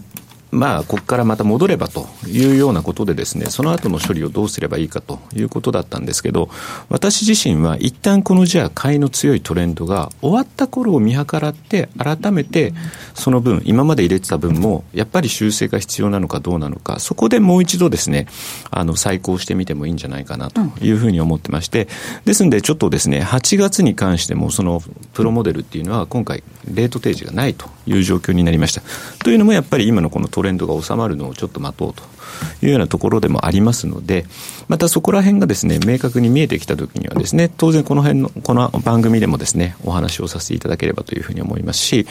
[0.51, 6.49] まあ、ここからまた戻ればというようなことでですね、その後の処理をどうすればいいかということだったんですけど、
[6.89, 12.73] 私自身は一旦このじゃあ買いの強いトレンドが終わった頃を見計らって、改めて
[13.13, 18.27] その分、今まで入れてた分も、やっぱり修正が必要なのかどうなのか、そこでもう一度ですね、
[18.69, 21.87] あの、再考してみてもいいんじゃないかなというふうに思ってまして、
[22.25, 24.81] ですんでちょっとですね、8月に関しても、その
[25.13, 28.82] プロモデルっていうのは今回、レート提示がないという状況になりました。
[29.24, 32.04] というのもやっぱり今のこのトレンドが収まるのをちょっと待とうと
[32.65, 34.26] いうようなところでもありますので、
[34.67, 42.08] またそこら辺がですね、明確に見えてきたときにはですね、当然この辺の、この番組でもですね、お話をさせていただければというふうに思いますし、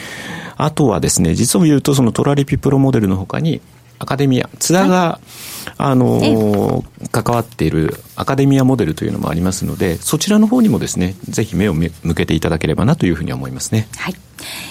[0.57, 3.61] あとはですね、実を言うとそのトラリピプロモデルのほかに、
[4.01, 13.87] アカデミア、津田が、はい、あの関わっているアカデミアモデルというのもありますので、そちらの方にもですね、ぜひ目を向けていただければなというふうに思いますね。
[13.97, 14.15] はい。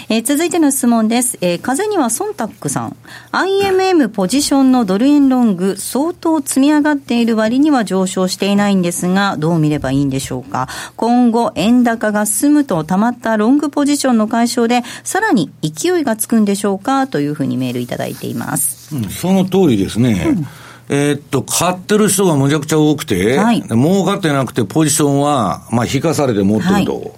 [0.09, 1.39] えー、続いての質問です。
[1.41, 2.97] えー、風にはソンタックさん。
[3.33, 10.69] IMM ポジションのドル円ロング、相当積み上がっている割には上昇していないんですが、どう見ればいいんでしょうか。
[10.97, 18.95] 今後、円高が進むと溜まったロングポジションの解消で、さらに勢いがつくんでしょうかというふうにメールいただいています。
[18.95, 20.25] うん、その通りですね。
[20.27, 20.47] うん
[20.93, 26.95] えー、っと、買ってる人がむちゃくちゃ多くて、はい、儲かってなくて、ポジションは、まあ、引かされて持ってると。
[26.97, 27.11] はい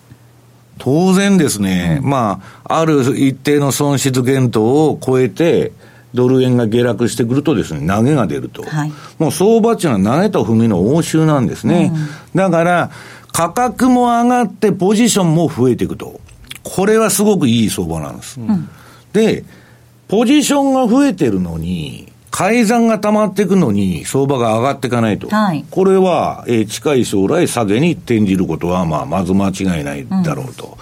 [0.79, 5.71] 当然ですね、うん、まあ、ある一定の損失限度を超えて、
[6.13, 8.65] ドル円が下落してくるとですね、投げが出ると。
[8.65, 11.93] はい、もう相場っていうのは投げと踏みの応酬なんですね。
[12.35, 12.91] うん、だから、
[13.33, 16.21] 価格も上がってポジションも増えていくと。
[16.65, 18.41] これはすごくいい相場なんです。
[18.41, 18.69] うん、
[19.13, 19.45] で、
[20.09, 25.29] ポジションが増えてるのに、改ざんが溜まっていくのに、相場が上がっていかないと。
[25.29, 30.67] はい、これは、えー、近い将来下げに転じることは、まあ、まず間違いないだろうと。
[30.67, 30.77] うん、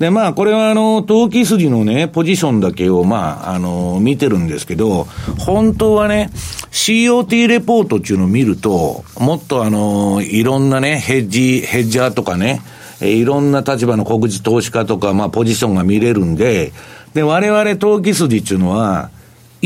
[0.00, 5.04] で、まあ、これは、あの、投機筋のね、ポジションだけを、まあ、あの、見てるんですけど、
[5.38, 6.30] 本当はね、
[6.72, 12.62] COT レポートっていうのを見ると、もっとあの、いろんなね、ヘッジ、ヘッジャーとかね、
[13.00, 16.72] えいろんな立場の国事投資家とか、まあ、ポジションが見れるんで、
[17.14, 19.10] で、我々投機筋っていうのは、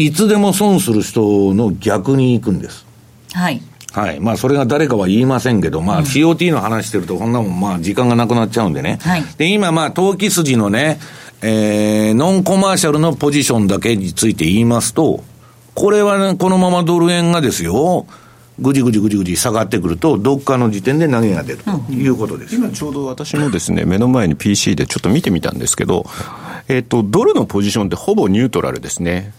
[0.04, 2.86] いつでも損する人の逆に行くんです。
[3.32, 3.62] はい。
[3.92, 4.20] はい。
[4.20, 8.98] まあ、それが誰かは言いませんけど、まあ、COT の話してると、こんなもん、まあ、時間がなくなっちゃうんでね。
[9.02, 9.24] はい。
[9.36, 11.00] で、今、まあ、投機筋のね、
[11.42, 15.24] えー、ノンコマーシャルのポジションだけについて言いますと、
[15.74, 18.06] これはね、このままドル円がですよ、
[18.60, 22.56] ぐじぐじぐじぐじ下がってくると、どっかの時点で投げが出るということです。
[22.56, 26.04] 今ちょうど私もですね、目の前に PC でちょっと見てみたんですけど、
[26.68, 29.32] えっ、ー、と、ドルのポジションってほぼニュートラルですね。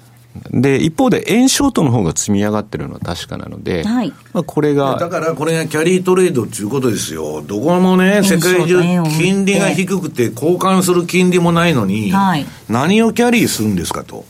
[0.51, 4.97] で、一方で円ショートの方が積み上がってるのは確かなので、はい、まあこれが。
[4.97, 7.41] だからこれがキャリートレードっていうことですよ。
[7.41, 8.81] どこもね、世界中
[9.17, 14.25] 金利が低くて交換する金利もないのに、はい、何をキャリーするんですかと。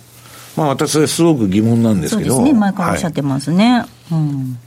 [0.57, 2.35] まあ私はすごく疑問なんですけど。
[2.35, 3.79] そうですね、前からおっしゃってますね。
[3.79, 4.57] はい、うん。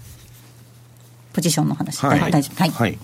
[1.33, 1.99] ポジションの話。
[1.99, 2.31] はい。
[2.31, 2.63] 大丈夫。
[2.71, 2.99] はい。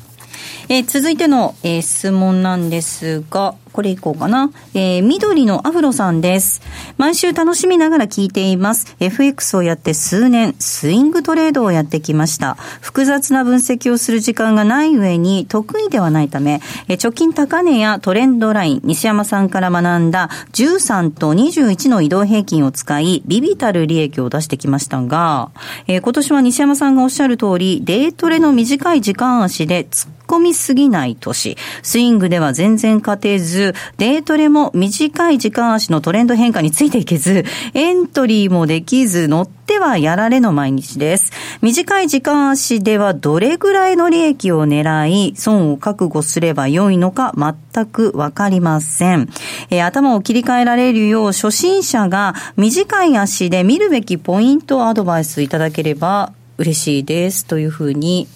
[0.68, 4.50] えー、続いての、えー、質問なんですが、これいこうかな。
[4.74, 6.60] えー、緑のアフロさんです。
[6.98, 8.96] 毎週楽しみながら聞いています。
[9.00, 12.54] FX をやって数年、スイングトレードをやってきました。
[12.80, 25.50] 複雑な分析をする時間がない上に得意ではないため、えー、貯金高値やトレンドライン、西山さんから学んだ13と21の移動平均を使い、ビビたる利益を出してきましたが、
[25.86, 41.32] えー、今年は西山さんがおっしゃる通り、デートレの短い時間足で突っ込みすぎない年、スイングでは全然勝てず、デートレも短い時間足のトレンド変化についていけず、エントリーもできず、乗ってはやられの毎日です。
[41.62, 49.28] 短い時間足ではどれぐらいの利益を狙い、損を覚悟すれば良いのか全くわかりません。
[49.70, 57.46] えー、頭を切り替えられるよう、初心者が短い足で見るべきポイントをアドバイスいただければ嬉しいです。
[57.46, 58.28] というふうに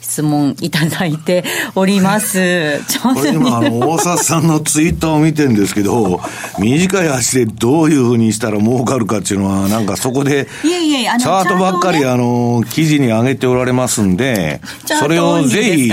[0.00, 2.80] 質問いただいております。
[3.02, 6.20] これ今、あの、大札さんのツイッターを見てるんですけど、
[6.58, 15.92] 短い足でどういうふうにしたら儲かるかっていうのは、なんかそこで、いやいやチャートばっかり、あの、記事に上げておられますんで、それをぜひ、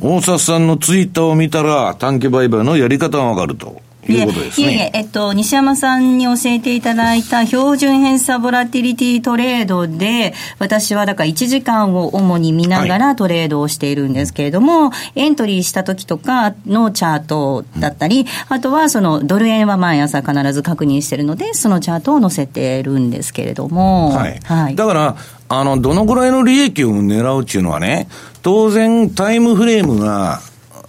[0.00, 3.80] 大札さんのツイッターを見たら、短期売買のやり方がわかると。
[4.10, 4.66] いうことですね。
[4.66, 24.10] いえいえ、えっと、西山さんに教えていただいた標準偏差ボラティリティトレードで、私はだから1時間を主に見ながらトレードをしているんですけれども、はい、エントリーした時とかのチャートだったり、うん、あとはそのドル円は毎朝必ず確認しているので、そのチャートを載せてるんですけれども。
[24.10, 24.40] はい。
[24.44, 25.16] はい、だから、
[25.48, 28.08] あの、どのぐらいの利益を狙うっていうのはね、
[28.42, 30.40] 当然タイムフレームが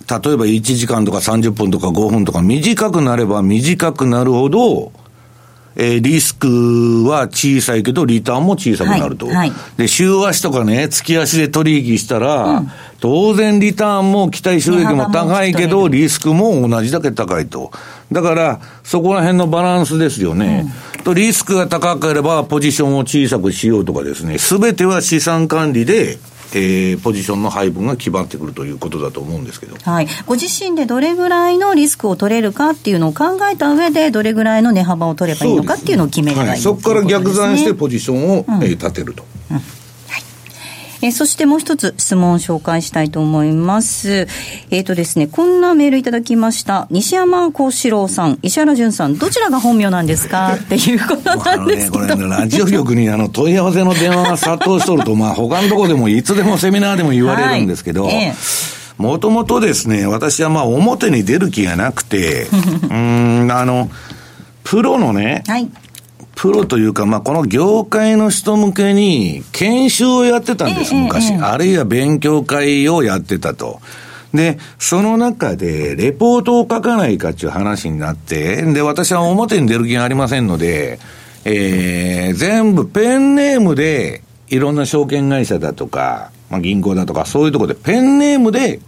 [0.10, 4.92] 例えば1時間とか30分とか5分とか短くなれば短くなるほど、
[5.76, 9.26] えー、リスクは小さいけど、リターンも小さくなると。
[9.28, 17.72] はいはい、で、週足とかね、月足で取引したら、うん、当然リターンも期待収益も高いけど、リスクも同じだけ高いと。
[18.12, 20.72] だから、そこら辺のバランスですよね。
[20.98, 26.20] うん、と、リスクが高ければ、ポジションを小さくしようとかですね、すべては資産管理で、
[26.60, 39.26] えー、ポジションの配分が決まってくるということだと思うんですけど、はい、ご自身でどれぐらいのリスクを取れるかっていうのを考えた上で、どれぐらいの値幅を取ればいいのかっていうのを決めればいい、ね、はい、そこから逆算してポジションを、うん、えー、立てると。
[39.52, 39.83] うん
[41.04, 44.28] えー、そしてもう一つ質問を紹介したいと思います。
[44.72, 46.88] えっ、ー、とですね、こんなメールいただきました。
[46.92, 50.56] 西山幸四郎さん、石原淳さん、どちらが本名なんですか？
[50.56, 52.06] っていうことなんですけど。
[52.06, 58.10] ね、これ、ラジオ局にあの問い合わせの電話が殺到しとると、まあ他のところでもいつでもセミナーでも言われるんですけど、
[58.98, 62.48] もともとですね、私はまあ表に出る気がなくて、
[62.90, 63.90] うん、あの、
[64.64, 65.70] プロのね、はい、
[66.36, 71.34] プロというか、まあ、この業界の人向けに研修をやってたんです、昔。
[71.34, 73.80] あるいは勉強会をやってたと。
[74.34, 81.00] で、その中で、レポートを書かないかっていう話になって、で、私は表に出る気がありませんので、
[81.46, 88.80] えー、全部ペンネームで、いろんな証券会社だとか、まあ、銀行だとか、そういうところでペンネームで、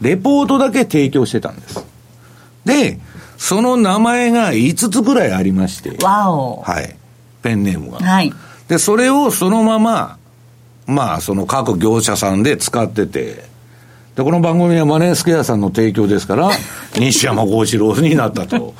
[0.00, 1.84] レポートだけ提供してたんです。
[2.64, 2.98] で、
[3.38, 6.02] その名前が5つぐらいありまして。
[6.04, 6.62] わお。
[6.62, 6.96] はい。
[7.42, 7.98] ペンネームが。
[7.98, 8.32] はい。
[8.68, 10.18] で、それをそのまま、
[10.86, 13.44] まあ、その各業者さんで使ってて、
[14.16, 16.50] で、この番組はマネースクエアさんの提供ですから、
[16.96, 18.74] 西山幸四郎になったと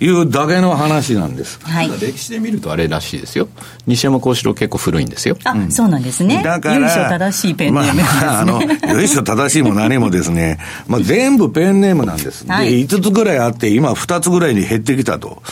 [0.00, 1.60] いうだけの話なんです。
[1.62, 1.90] はい。
[1.90, 3.48] 歴史で見るとあれらしいですよ。
[3.86, 5.36] 西山幸四郎結構古いんですよ。
[5.44, 6.42] あ、うん、そうなんですね。
[6.42, 6.76] だから。
[6.76, 12.46] 由緒正しいペンネーム、ね、まあ、あの、由緒正しいも何もですね、まあ全部ペンネームなんです。
[12.46, 15.42] はい、で、5つぐらいあって、今2つぐらいに減ってきたと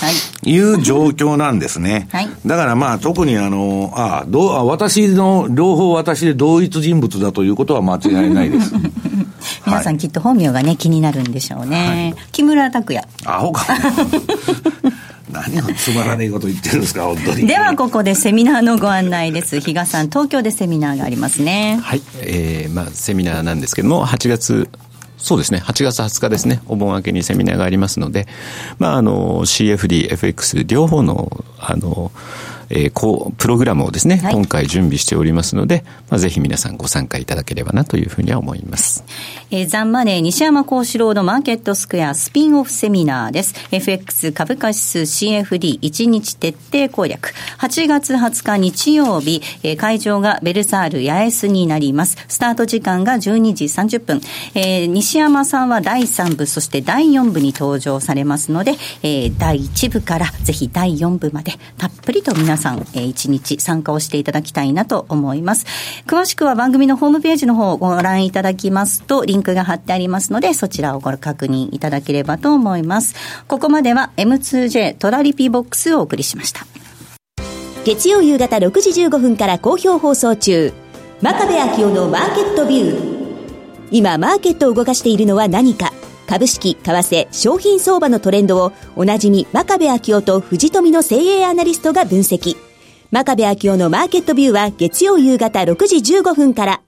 [0.43, 2.09] いう状況なんですね。
[2.11, 2.29] はい。
[2.47, 8.73] だからまあ特にあの、あどうあ私の、両方私で同一人物だということは間違いないです。
[9.69, 12.15] 皆さんきっと本名がね、気になるんでしょうね。
[12.15, 13.05] はい、木村拓哉。
[13.25, 13.67] アホか。
[15.31, 17.47] 何をつまらないこと言ってるんですか、本当に。
[17.47, 19.61] では、ここでセミナーのご案内です。
[19.61, 21.79] 比嘉さん、東京でセミナーがありますね。
[21.83, 22.03] はい。
[22.23, 24.69] えー、まあ、セミナーなんですけども、8月
[25.19, 25.61] そうですね。
[25.65, 26.63] 8月20日ですね。
[26.69, 28.27] お盆明けにセミナーがありますので、
[28.79, 32.13] まあ、あの、CFD、FX 両方の、あの、
[32.71, 39.05] えー、こう、プログラムをですね、はい、今回準備しておりますので、まあ、ぜひ皆さんご参加いただければなというふうには思います。
[39.51, 43.55] えー、ザンマネー西山幸四郎のマーケットスクエアスピンオフセミナーです。
[43.71, 47.33] FX 株価指数 CFD1 日徹底攻略。
[47.59, 52.17] 8月20日日曜日、えー、会場がベルサール八重洲になります。
[52.29, 54.21] スタート時間が12時30分。
[54.55, 65.65] えー、西山さんは第3部、そして第4部に登場されますので、えー、第1部からぜひ第4部までたっぷりと皆さん、えー、1日参加をしていただきたいなと思います。
[66.07, 73.15] 詳しくは番組のホームページの方をご覧いただきますと、リンクが貼ってありますので、そちらをご確認いただければと思います。
[73.47, 76.67] ここまでは M2J トラリピボックスをお送りしました。
[77.85, 80.73] 月曜夕方6時15分から好評放送中、
[81.23, 83.19] 真壁昭夫のマーケットビュー。
[83.91, 85.93] 今、マーケットを動かしているのは何か
[86.29, 92.55] 株式、為替、商品相場のトレンドをおなじみ真壁昭夫と藤富の精鋭アナリストが分析。
[93.11, 96.83] 真壁昭夫のマーケットビューは月曜夕方6時15分から。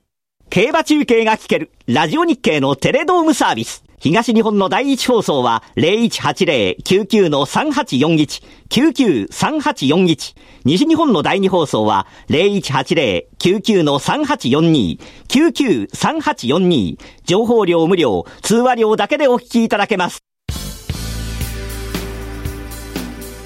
[0.50, 3.82] 競馬中継が聞けるラジオ日経のテレドームサービス。
[4.00, 10.34] 東日本の第一放送は0180-99-3841、99-3841。
[10.64, 14.98] 西日本の第二放送は0180-99-3842、
[15.28, 16.96] 99-3842。
[17.24, 20.20] 情報量無料、通話料だけでお聞きいただけます。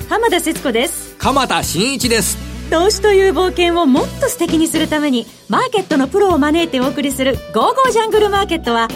[0.08, 1.16] 浜田節子です。
[1.18, 2.38] 鎌田新一です。
[2.70, 8.88] 投資という冒険をもっと素敵にするためにマーケットのプロを招いてお送りする「ゴーゴージャングルマーケット」は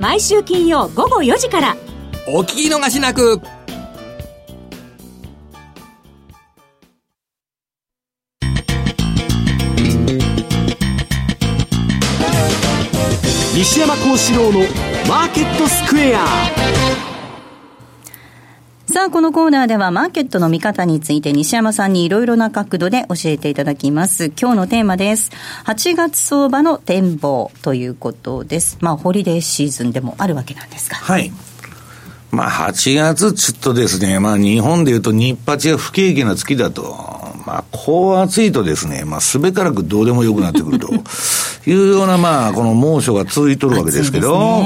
[0.00, 1.76] 毎週金曜午後4時から。
[2.26, 3.40] お聞き逃しなく。
[13.54, 14.60] 西山幸四郎の
[15.08, 17.13] マーケットスクエア
[18.86, 24.26] さあ、このコーナーではマーケットの見方について西山さんにいろいろな角度で教えていただきます。
[24.38, 25.30] 今日のテーマです。
[25.64, 28.76] 8月相場の展望ということです。
[28.82, 30.96] まあ、ホリデーシーズンでもあるわけなんですが。
[30.96, 31.32] はい。
[32.30, 37.13] まあ、8月ちょっとですね、まあ、日本でいうと日八が不景気な月だと。
[37.46, 40.88] まあ、こう暑いとですね、まあ、すべからくどうでもよくなってくると。
[41.66, 44.62] いうような、まあ、この猛暑が続いとるわけですけど、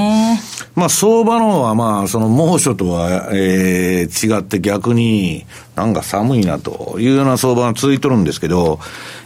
[0.75, 8.79] まあ、相場の方はまあ、その猛暑とは、えー、違って逆になんか寒いなというような相場が続いとるんですけど、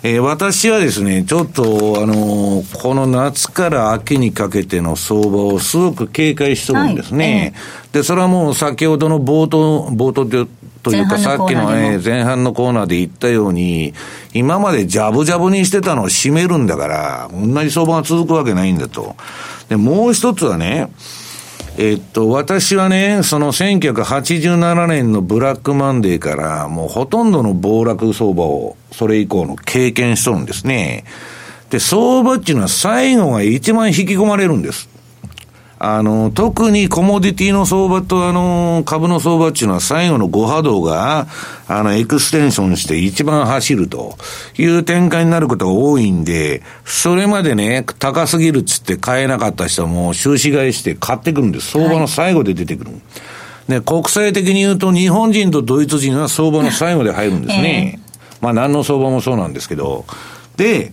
[0.04, 1.64] えー、私はですね、ちょっと、
[2.02, 7.54] あのー、この夏から秋にかけての相場をすごく警戒しとるんですね。
[7.56, 10.46] はい、で、それはもう先ほどの冒頭、冒頭で
[10.84, 13.94] というか、さっきの、え前半のコーナーで言ったように、
[14.34, 19.16] 今までジャブジャブにしてたのを締めるんだから、同じ相場が続くわけないんだと。
[19.70, 20.92] で、もう一つはね、
[21.78, 31.06] えっと、私はね、その1987年のブラックマンデーから、もうほとんどの暴落相場を、それ以降の経験しとるんですね。
[31.70, 34.93] で、相場っていうのは最後が一番引き込まれるんです。
[35.86, 41.28] あの、特にコモディティの相場とあの、株の相場っていうのは最後の5波動が、
[41.68, 44.16] あの、エクステンションして一番走ると
[44.58, 51.72] いう展開になることが多いんで、それまでね、高すぎるっつって買えなかった人も収支買いして買ってくるんです。
[51.72, 52.92] 相場の最後で出てくる。
[52.92, 53.02] はい
[53.68, 57.98] で、国際的に言うと日本人とドイツ人は相場の最後で入るんですね。
[57.98, 60.04] えー、まあ何の相場もそうなんですけど。
[60.58, 60.92] で、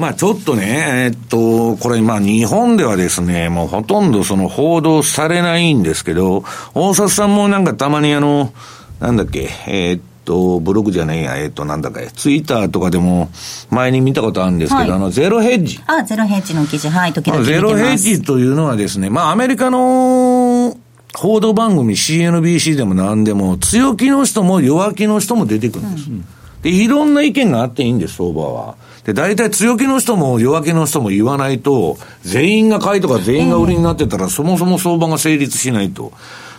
[0.00, 6.42] まあちょっとね、えっと、これまあ日本ではですね、もうほとんどその報道されないんですけど、
[6.74, 8.54] 大里さんもなんかたまにあの、
[8.98, 13.30] なんだっけ、えー、っと、ブログじゃねえや、えー、っと、なんだか、ツイッターとかでも
[13.68, 15.78] 前に見たことあるんですけど、はい、あの、ゼロヘッジ。
[15.86, 20.74] あ、ゼロヘッジの記事、はい、時々ゼロヘッジというのはですね、まあアメリカの
[21.14, 26.08] 報道番組 CNBC でも何でも、強気の人も弱気の人も出てくるんです。
[26.08, 26.24] うん、
[26.62, 28.76] で、いろんな意見があっていいんです、相場は。
[29.04, 36.12] で、大体強気の人も弱気の人も言わないと、全員が買いとか全員が売りになってたら、そもそも相場が成立しないと。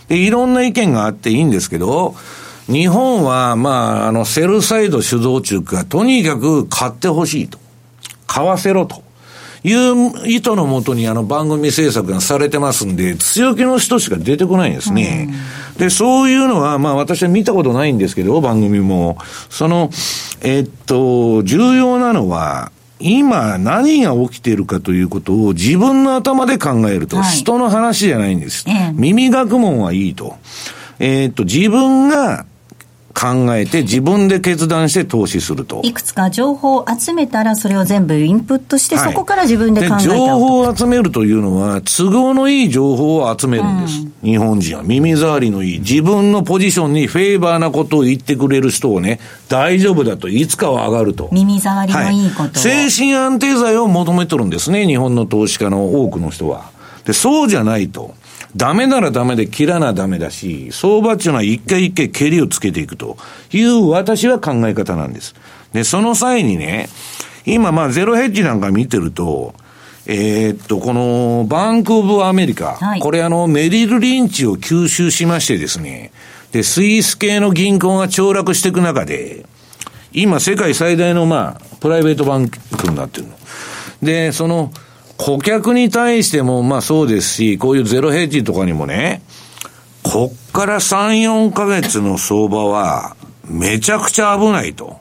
[0.08, 2.16] で、いろんな意見があっていいんですけど、
[2.68, 7.60] 日本は、まあ、あの、セルサイド主導中が、とにかく買ってほしいと。
[8.28, 9.04] 買わせろと。
[9.64, 15.34] いう意図のもとにあの番組制作がされてますんで、強気の人しか出てこないんですね。
[15.78, 19.18] で、そういうのは、まあ私は見たことないんですけど、番組も。
[19.49, 19.89] その、
[20.41, 28.66] えっと、重要なのは、今何が起きているかということを自分の頭で考えると、はい、人の話じゃないんです。
[28.93, 30.36] 耳学問はいいと。
[30.99, 32.45] えっと、自分が
[33.14, 35.82] 考えて自分で決断して投資すると。
[35.84, 43.99] いくつか情報を集めたらそれを全部インプットして、そこから自分で考えた情報を集めるというのは都合のいい情報を集めるんです。
[43.99, 51.30] うん、日本人は耳障りのいい自分のポジションにフェーバーなことを言ってくれる人をね大丈夫だといつかは上がると。
[51.32, 56.72] 耳障りのいいこと、はい、精神安定剤を求めてるんですね日本の投資家の多くの人は。
[57.05, 58.14] でそうじゃないと。
[58.56, 63.18] ダメならダメで切らなダメだし、相場っていうのは一回一回蹴りをつけていくと
[63.52, 65.36] いう私は考え方なんです。
[65.74, 66.89] で、その際にね、
[67.45, 69.56] 今まあゼロヘッジなんか見てると、
[70.08, 76.12] えー、っと、このバンクオブアメリカ、はい、これあのメリル・リンチを吸収しましてですね、
[76.52, 79.45] で、スイス系の銀行が凋落していく中で、
[80.12, 83.34] 今世界最大のまあ、プライベートバンクになってるの。
[84.02, 84.72] で、その、
[85.24, 89.22] 顧客に対しても、まあそうですし、こういうゼロヘッジとかにもね、
[90.01, 93.15] こっから3、4ヶ月の相場は、
[93.45, 94.99] めちゃくちゃ危ないと。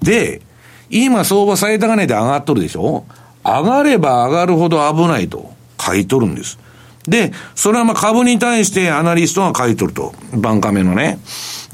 [0.00, 0.40] で、
[0.88, 3.04] 今相場最高値で上がっとるでしょ？
[3.44, 6.58] 上がれば上がるほど危ないと買い取るんです。
[7.06, 10.14] で、それはまあ株に対してアナリストが買い取ると。
[10.32, 11.18] バンカメのね。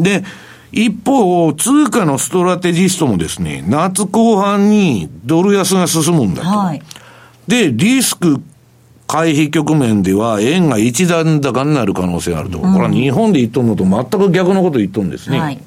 [0.01, 0.25] で、
[0.73, 6.49] 一方、通貨のストラテジストもですね、夏後半にドル安が進むんだと。
[6.49, 6.83] はい
[7.49, 8.43] で、リスク
[9.07, 12.59] 回避局面では円が一段高になる可能性があると。
[12.59, 15.41] これは日本で言っとるのと全く逆のこと言っとるんですね。
[15.41, 15.61] はい、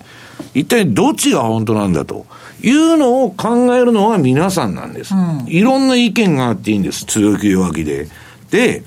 [0.54, 2.26] 一体どっちが本当なんだと
[2.62, 5.16] いうのを考えるのは皆さんなんです。
[5.16, 7.06] うん、いろんな意見があっていいんです。
[7.06, 8.08] 強気弱気で。
[8.52, 8.84] で、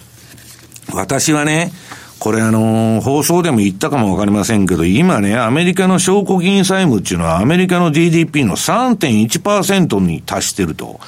[0.92, 1.72] 私はね、
[2.18, 11.00] これあのー、放送でも言ったかもわかりませんけど、今ね、アメリカの証拠金債務っていうのはアメリカの GDP の3.1%に達してると。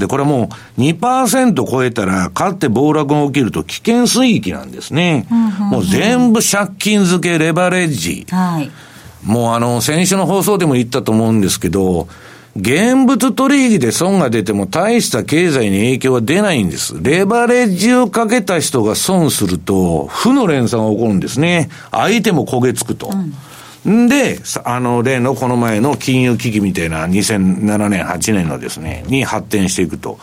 [0.00, 5.26] で、これもう2%超えたら、かって暴落が起きると危険水域なんですね。
[5.30, 8.26] もう全部借金付け、レバレッジ。
[8.30, 8.70] はい。
[9.24, 12.08] もうあの、先週の放送でも言ったと思うんですけど、
[12.56, 16.96] 現物取引で損が出ても大した経済に影響は出ないんです。
[17.00, 21.68] レバレッジをかけた人が損すると、負の連鎖が起こるんですね。
[21.92, 23.10] 相手も焦げつくと。
[23.12, 23.32] うん
[23.88, 30.18] んで、あの、例のこの前の金融危機みたいな2007年、8年のですね、に発展していくと。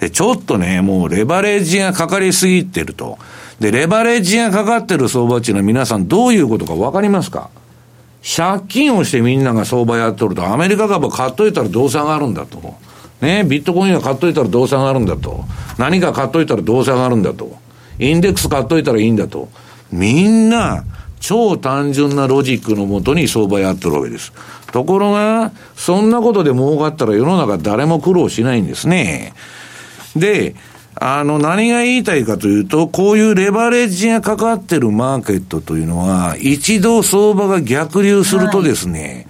[0.00, 3.18] で、ちょっとね、もうレバレッジがかかりすぎてると。
[3.60, 7.50] で、レバレッジがかかってる相場っていうのは皆さんどういうことかわかりますか？
[8.22, 12.74] 借金をしてみんなが相場やっとると、アメリカ株買っといたらどうせ上がるんだと。
[13.20, 15.44] ね、ビットコインは買っといたらどうせ上がるんだと。
[15.78, 17.56] 何か買っといたらどうせ上がるんだと。
[17.98, 19.48] インデックス買っといたらいいんだと。
[19.90, 20.84] みんな、
[21.20, 24.32] 超単純なロジックのもとに相場やってるわけです。
[24.72, 29.32] ところが、そんなことで儲かったら世の中誰も苦労しないんですね。
[30.16, 30.54] で、
[31.00, 39.26] あの、何が言いたいかというと、こういうレバレッジがかかってるマーケットというのは、一度相場が逆流するとですね、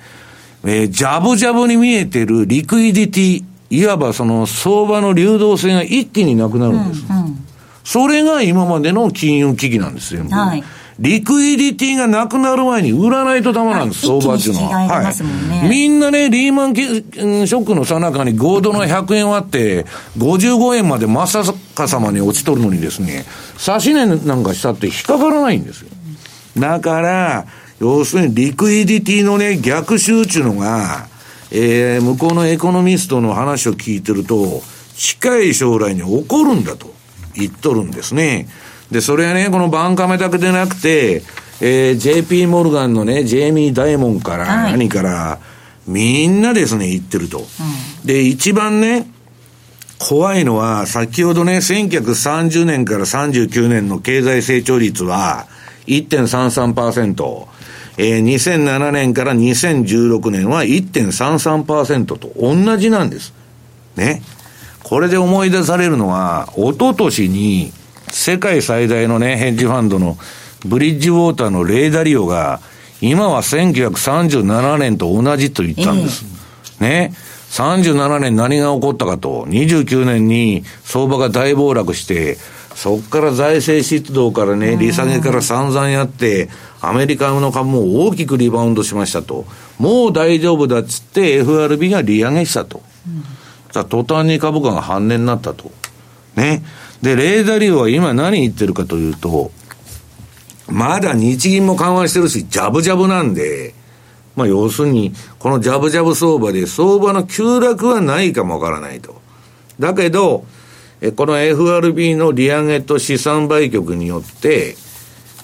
[0.63, 7.05] はい、えー、ジャブジャブに見えてるリクイディティ、いわばその相場の流動性が一気になくなるんです。
[7.09, 7.47] うんうん、
[7.85, 10.25] それが今までの金融危機なんですよ。
[10.31, 10.65] はい
[10.99, 15.03] リクイディティがなくなる前に売らないとダメなんです、相場っていうのは。
[15.03, 15.69] はい。
[15.69, 19.87] みんなね、リーマンショックのさなかに5ドル100円割って、
[20.19, 23.25] 55円まで真っ逆さまに落ちとるのにですね、
[23.57, 25.89] 差し値なんかしたって引っかからないんですよ。
[26.59, 27.47] だから、
[27.79, 31.07] 要するにリクイディティのね、逆襲っていうのが、
[31.53, 34.63] えー、向こうのエコノミストの話を聞いてると、
[34.97, 36.93] 近い将来に起こるんだと
[37.35, 38.49] 言っとるんですね。
[38.91, 41.23] で、それはね、このバンカメだけでなくて、
[41.61, 45.39] えー、JP モルガンのね、ジェイミー・ダイモンから、何から、
[45.87, 47.39] みんなですね、言ってると。
[47.39, 49.07] うん、で、一番ね、
[49.99, 55.49] 怖いのは、先ほどね、1930年から39年の経済成長率は
[55.87, 57.47] 1.33%、
[57.99, 63.35] えー、2007年から2016年は1.33%と同じなんです。
[63.97, 64.23] ね。
[64.85, 67.73] これで思い出されるのは、一昨年に
[68.11, 70.17] 世界最大のね、ヘッジファンドの
[70.67, 72.61] ブリッジウォーターのレーダリオが、
[73.01, 76.25] 今は1937年と同じと言ったんです。
[76.81, 77.15] えー、ね。
[77.51, 82.37] 37年何が起こったかと、29年に相場が大暴落して、
[82.75, 86.49] そこから財政出動からね、利下げから散々やって、
[86.81, 89.47] アメリカの株も大きくリバウンドしましたと。
[89.79, 92.83] もう大丈夫だっつって FRB が利上げしたと。
[93.75, 95.73] うん、途端に株価が半値になったと。
[96.37, 96.63] ね。
[97.03, 99.51] で、レーダーリオは今何言ってるかというと、
[100.69, 103.75] まだ日銀も緩和してるし、ジャブジャブなんで、
[104.37, 109.21] まあ要するに、このジャブジャブ相場で相場の急落はないかもわからないと。
[109.79, 110.45] だけど、
[111.01, 114.77] えこの FRB の利上げと資産売却によって、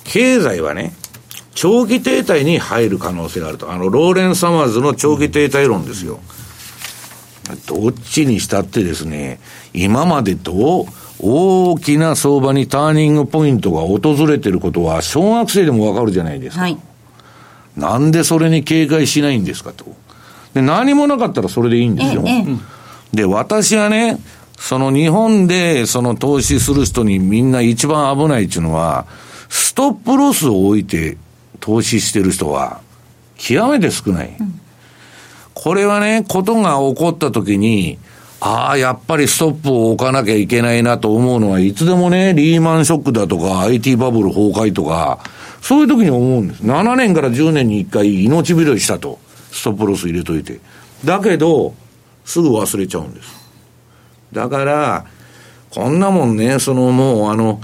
[0.05, 0.93] 経済はね、
[1.55, 3.71] 長期停滞に入る可能性があると。
[3.71, 6.21] あの、ローレン・サマーズの長期停滞論ですよ。
[7.67, 9.39] どっちにしたってですね、
[9.73, 10.87] 今までと
[11.21, 16.63] 大きな相場にターニングポイントが訪れてることは、小学生でもわかるじゃないですか。
[16.63, 16.79] はい、
[17.77, 19.87] なんでそれに警戒しないんですかと。
[20.55, 22.23] で、何もなかったらそれでいいんですよ。
[22.27, 22.45] ええ、
[23.13, 24.19] で、私はね、
[24.59, 29.07] その日本でその投資する人にみんな一番危ないっていうのは、
[29.49, 31.17] ストップロスを置いて
[31.61, 32.81] 投資してる人は
[33.37, 34.35] 極めて少ない。
[34.39, 34.61] うん、
[35.55, 37.99] これはね、ことが起こった時に、
[38.47, 45.21] ああ、やっぱりストップを置かなきゃいけないなと思うのは、いつでもね、リーマンショックだとか、IT バブル崩壊とか、
[45.63, 46.63] そういう時に思うんです。
[46.63, 49.19] 7年から10年に1回命拾いしたと。
[49.51, 50.61] ストップロス入れといて。
[51.07, 51.73] だけど、
[52.27, 53.35] すぐ忘れちゃうんです。
[54.35, 55.07] だから、
[55.71, 57.63] こんなもんね、そのもうあの、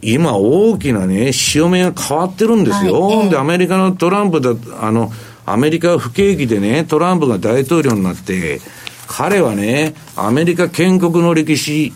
[0.00, 3.08] 今大きなね、潮目が変わってるんですよ。
[3.08, 5.12] はい、で、アメリカのトランプだ、あの、
[5.44, 8.62] アメリカ不景気でね、トランプが大統領になって、
[9.06, 11.92] 彼はね、アメリカ建国の歴史、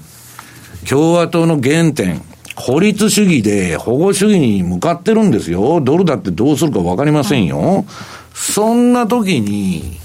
[0.88, 2.22] 共和党の原点、
[2.54, 5.80] 孤立主義で保護主義に向かってるんですよ。
[5.80, 7.84] ドルだってどうするかわかりませんよ。
[8.34, 9.98] そんな時に、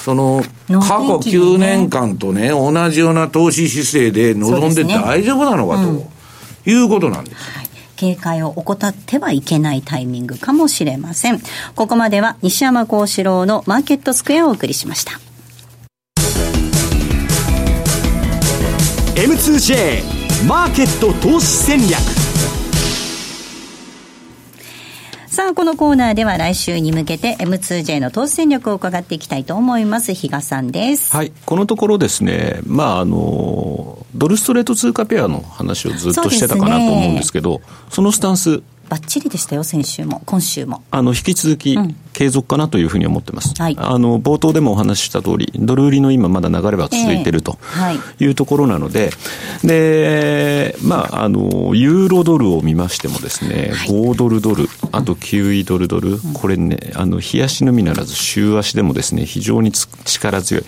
[0.00, 7.36] その、過去9年間とね、同じような投資姿勢で臨んで大丈夫なのかと、いうことなんです。
[7.36, 7.62] はい
[8.02, 11.40] 警戒を怠ってはいけないタイミングかもしれません。
[11.76, 15.20] ここまでは西山幸四郎のマーケットスクエアをお送りしました。
[19.14, 22.00] M2J マーケット投資戦略
[25.26, 30.14] さあ、このコーナーでは来週に向けて M2J の投資戦略を伺っていきたいと思います。
[30.14, 31.14] 比嘉さんです。
[31.14, 31.32] はい。
[31.44, 37.60] このところですね、まあ、あの、ドルストレート通貨ペアの話をずっとしてたかなと思うんですけど、
[37.90, 40.82] そ、ね,、のスタンス、ばっちりでしたよ、先週も、今週も。
[40.90, 41.78] あの、引き続き、
[42.12, 43.54] 継続かなというふうに思ってます。
[43.56, 47.56] はい、あの、冒頭でもお話しした通り、ドル売りの今まだ流れは続いていると
[48.20, 49.08] いうところなので、
[49.64, 60.64] で、まあ、あの、ユーロドルを見ましてもですね、はい、5ドルドル、あと9位ドルドル、これね、あの、日足のみならず週足でもですね、非常に力強い。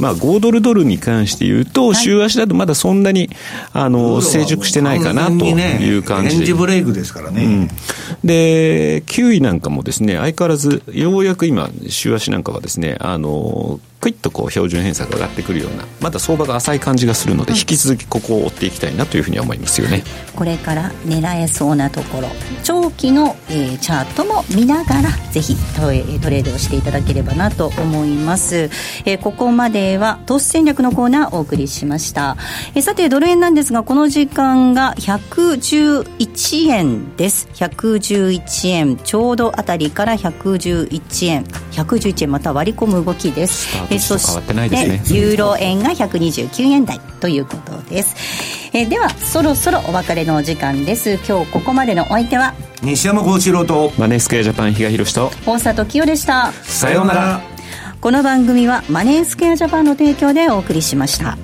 [0.00, 3.30] まあ、5ドルドルに関して言うと、週足だとまだそんなに、
[3.72, 6.36] あの、成熟してないかなという感じ。
[6.36, 7.44] レンジブレイクですからね。
[7.44, 7.59] うん
[8.24, 20.02] で、9位なんかもですね、相変わらず、ようやく今、週足なんかはですね、あの、クイッとこう標準偏差が上がってくるようなまだ相場が浅い感じがするので、引き続きここを追っていきたいなというふうには思いますよね。
[20.34, 22.28] これから狙えそうなところ。
[22.64, 28.70] 長期の、えー、チャートも見ながらぜひトレードをしていただければなと思います、
[29.04, 32.36] えー、ここまでは投資戦略のコーナーお送りしました、
[32.74, 37.48] えー、さてドル円なんですがこの時間が111円です。
[37.54, 38.96] 111円。
[38.96, 41.44] ちょうどあたりから111円。
[41.72, 48.70] 111円また割り込む動きですえそしてユーロ円が129円台ということです。
[48.72, 51.18] えー、ではそろそろお別れのお時間です。
[51.28, 55.30] 今日ここまでのお相手は西山幸四郎とマネースクエアジャパン比嘉宏と。
[55.44, 56.52] 大里清でした。
[56.62, 57.60] さようなら。
[58.00, 61.36] この番組はマネースクエアジャパンの提供でお送りしました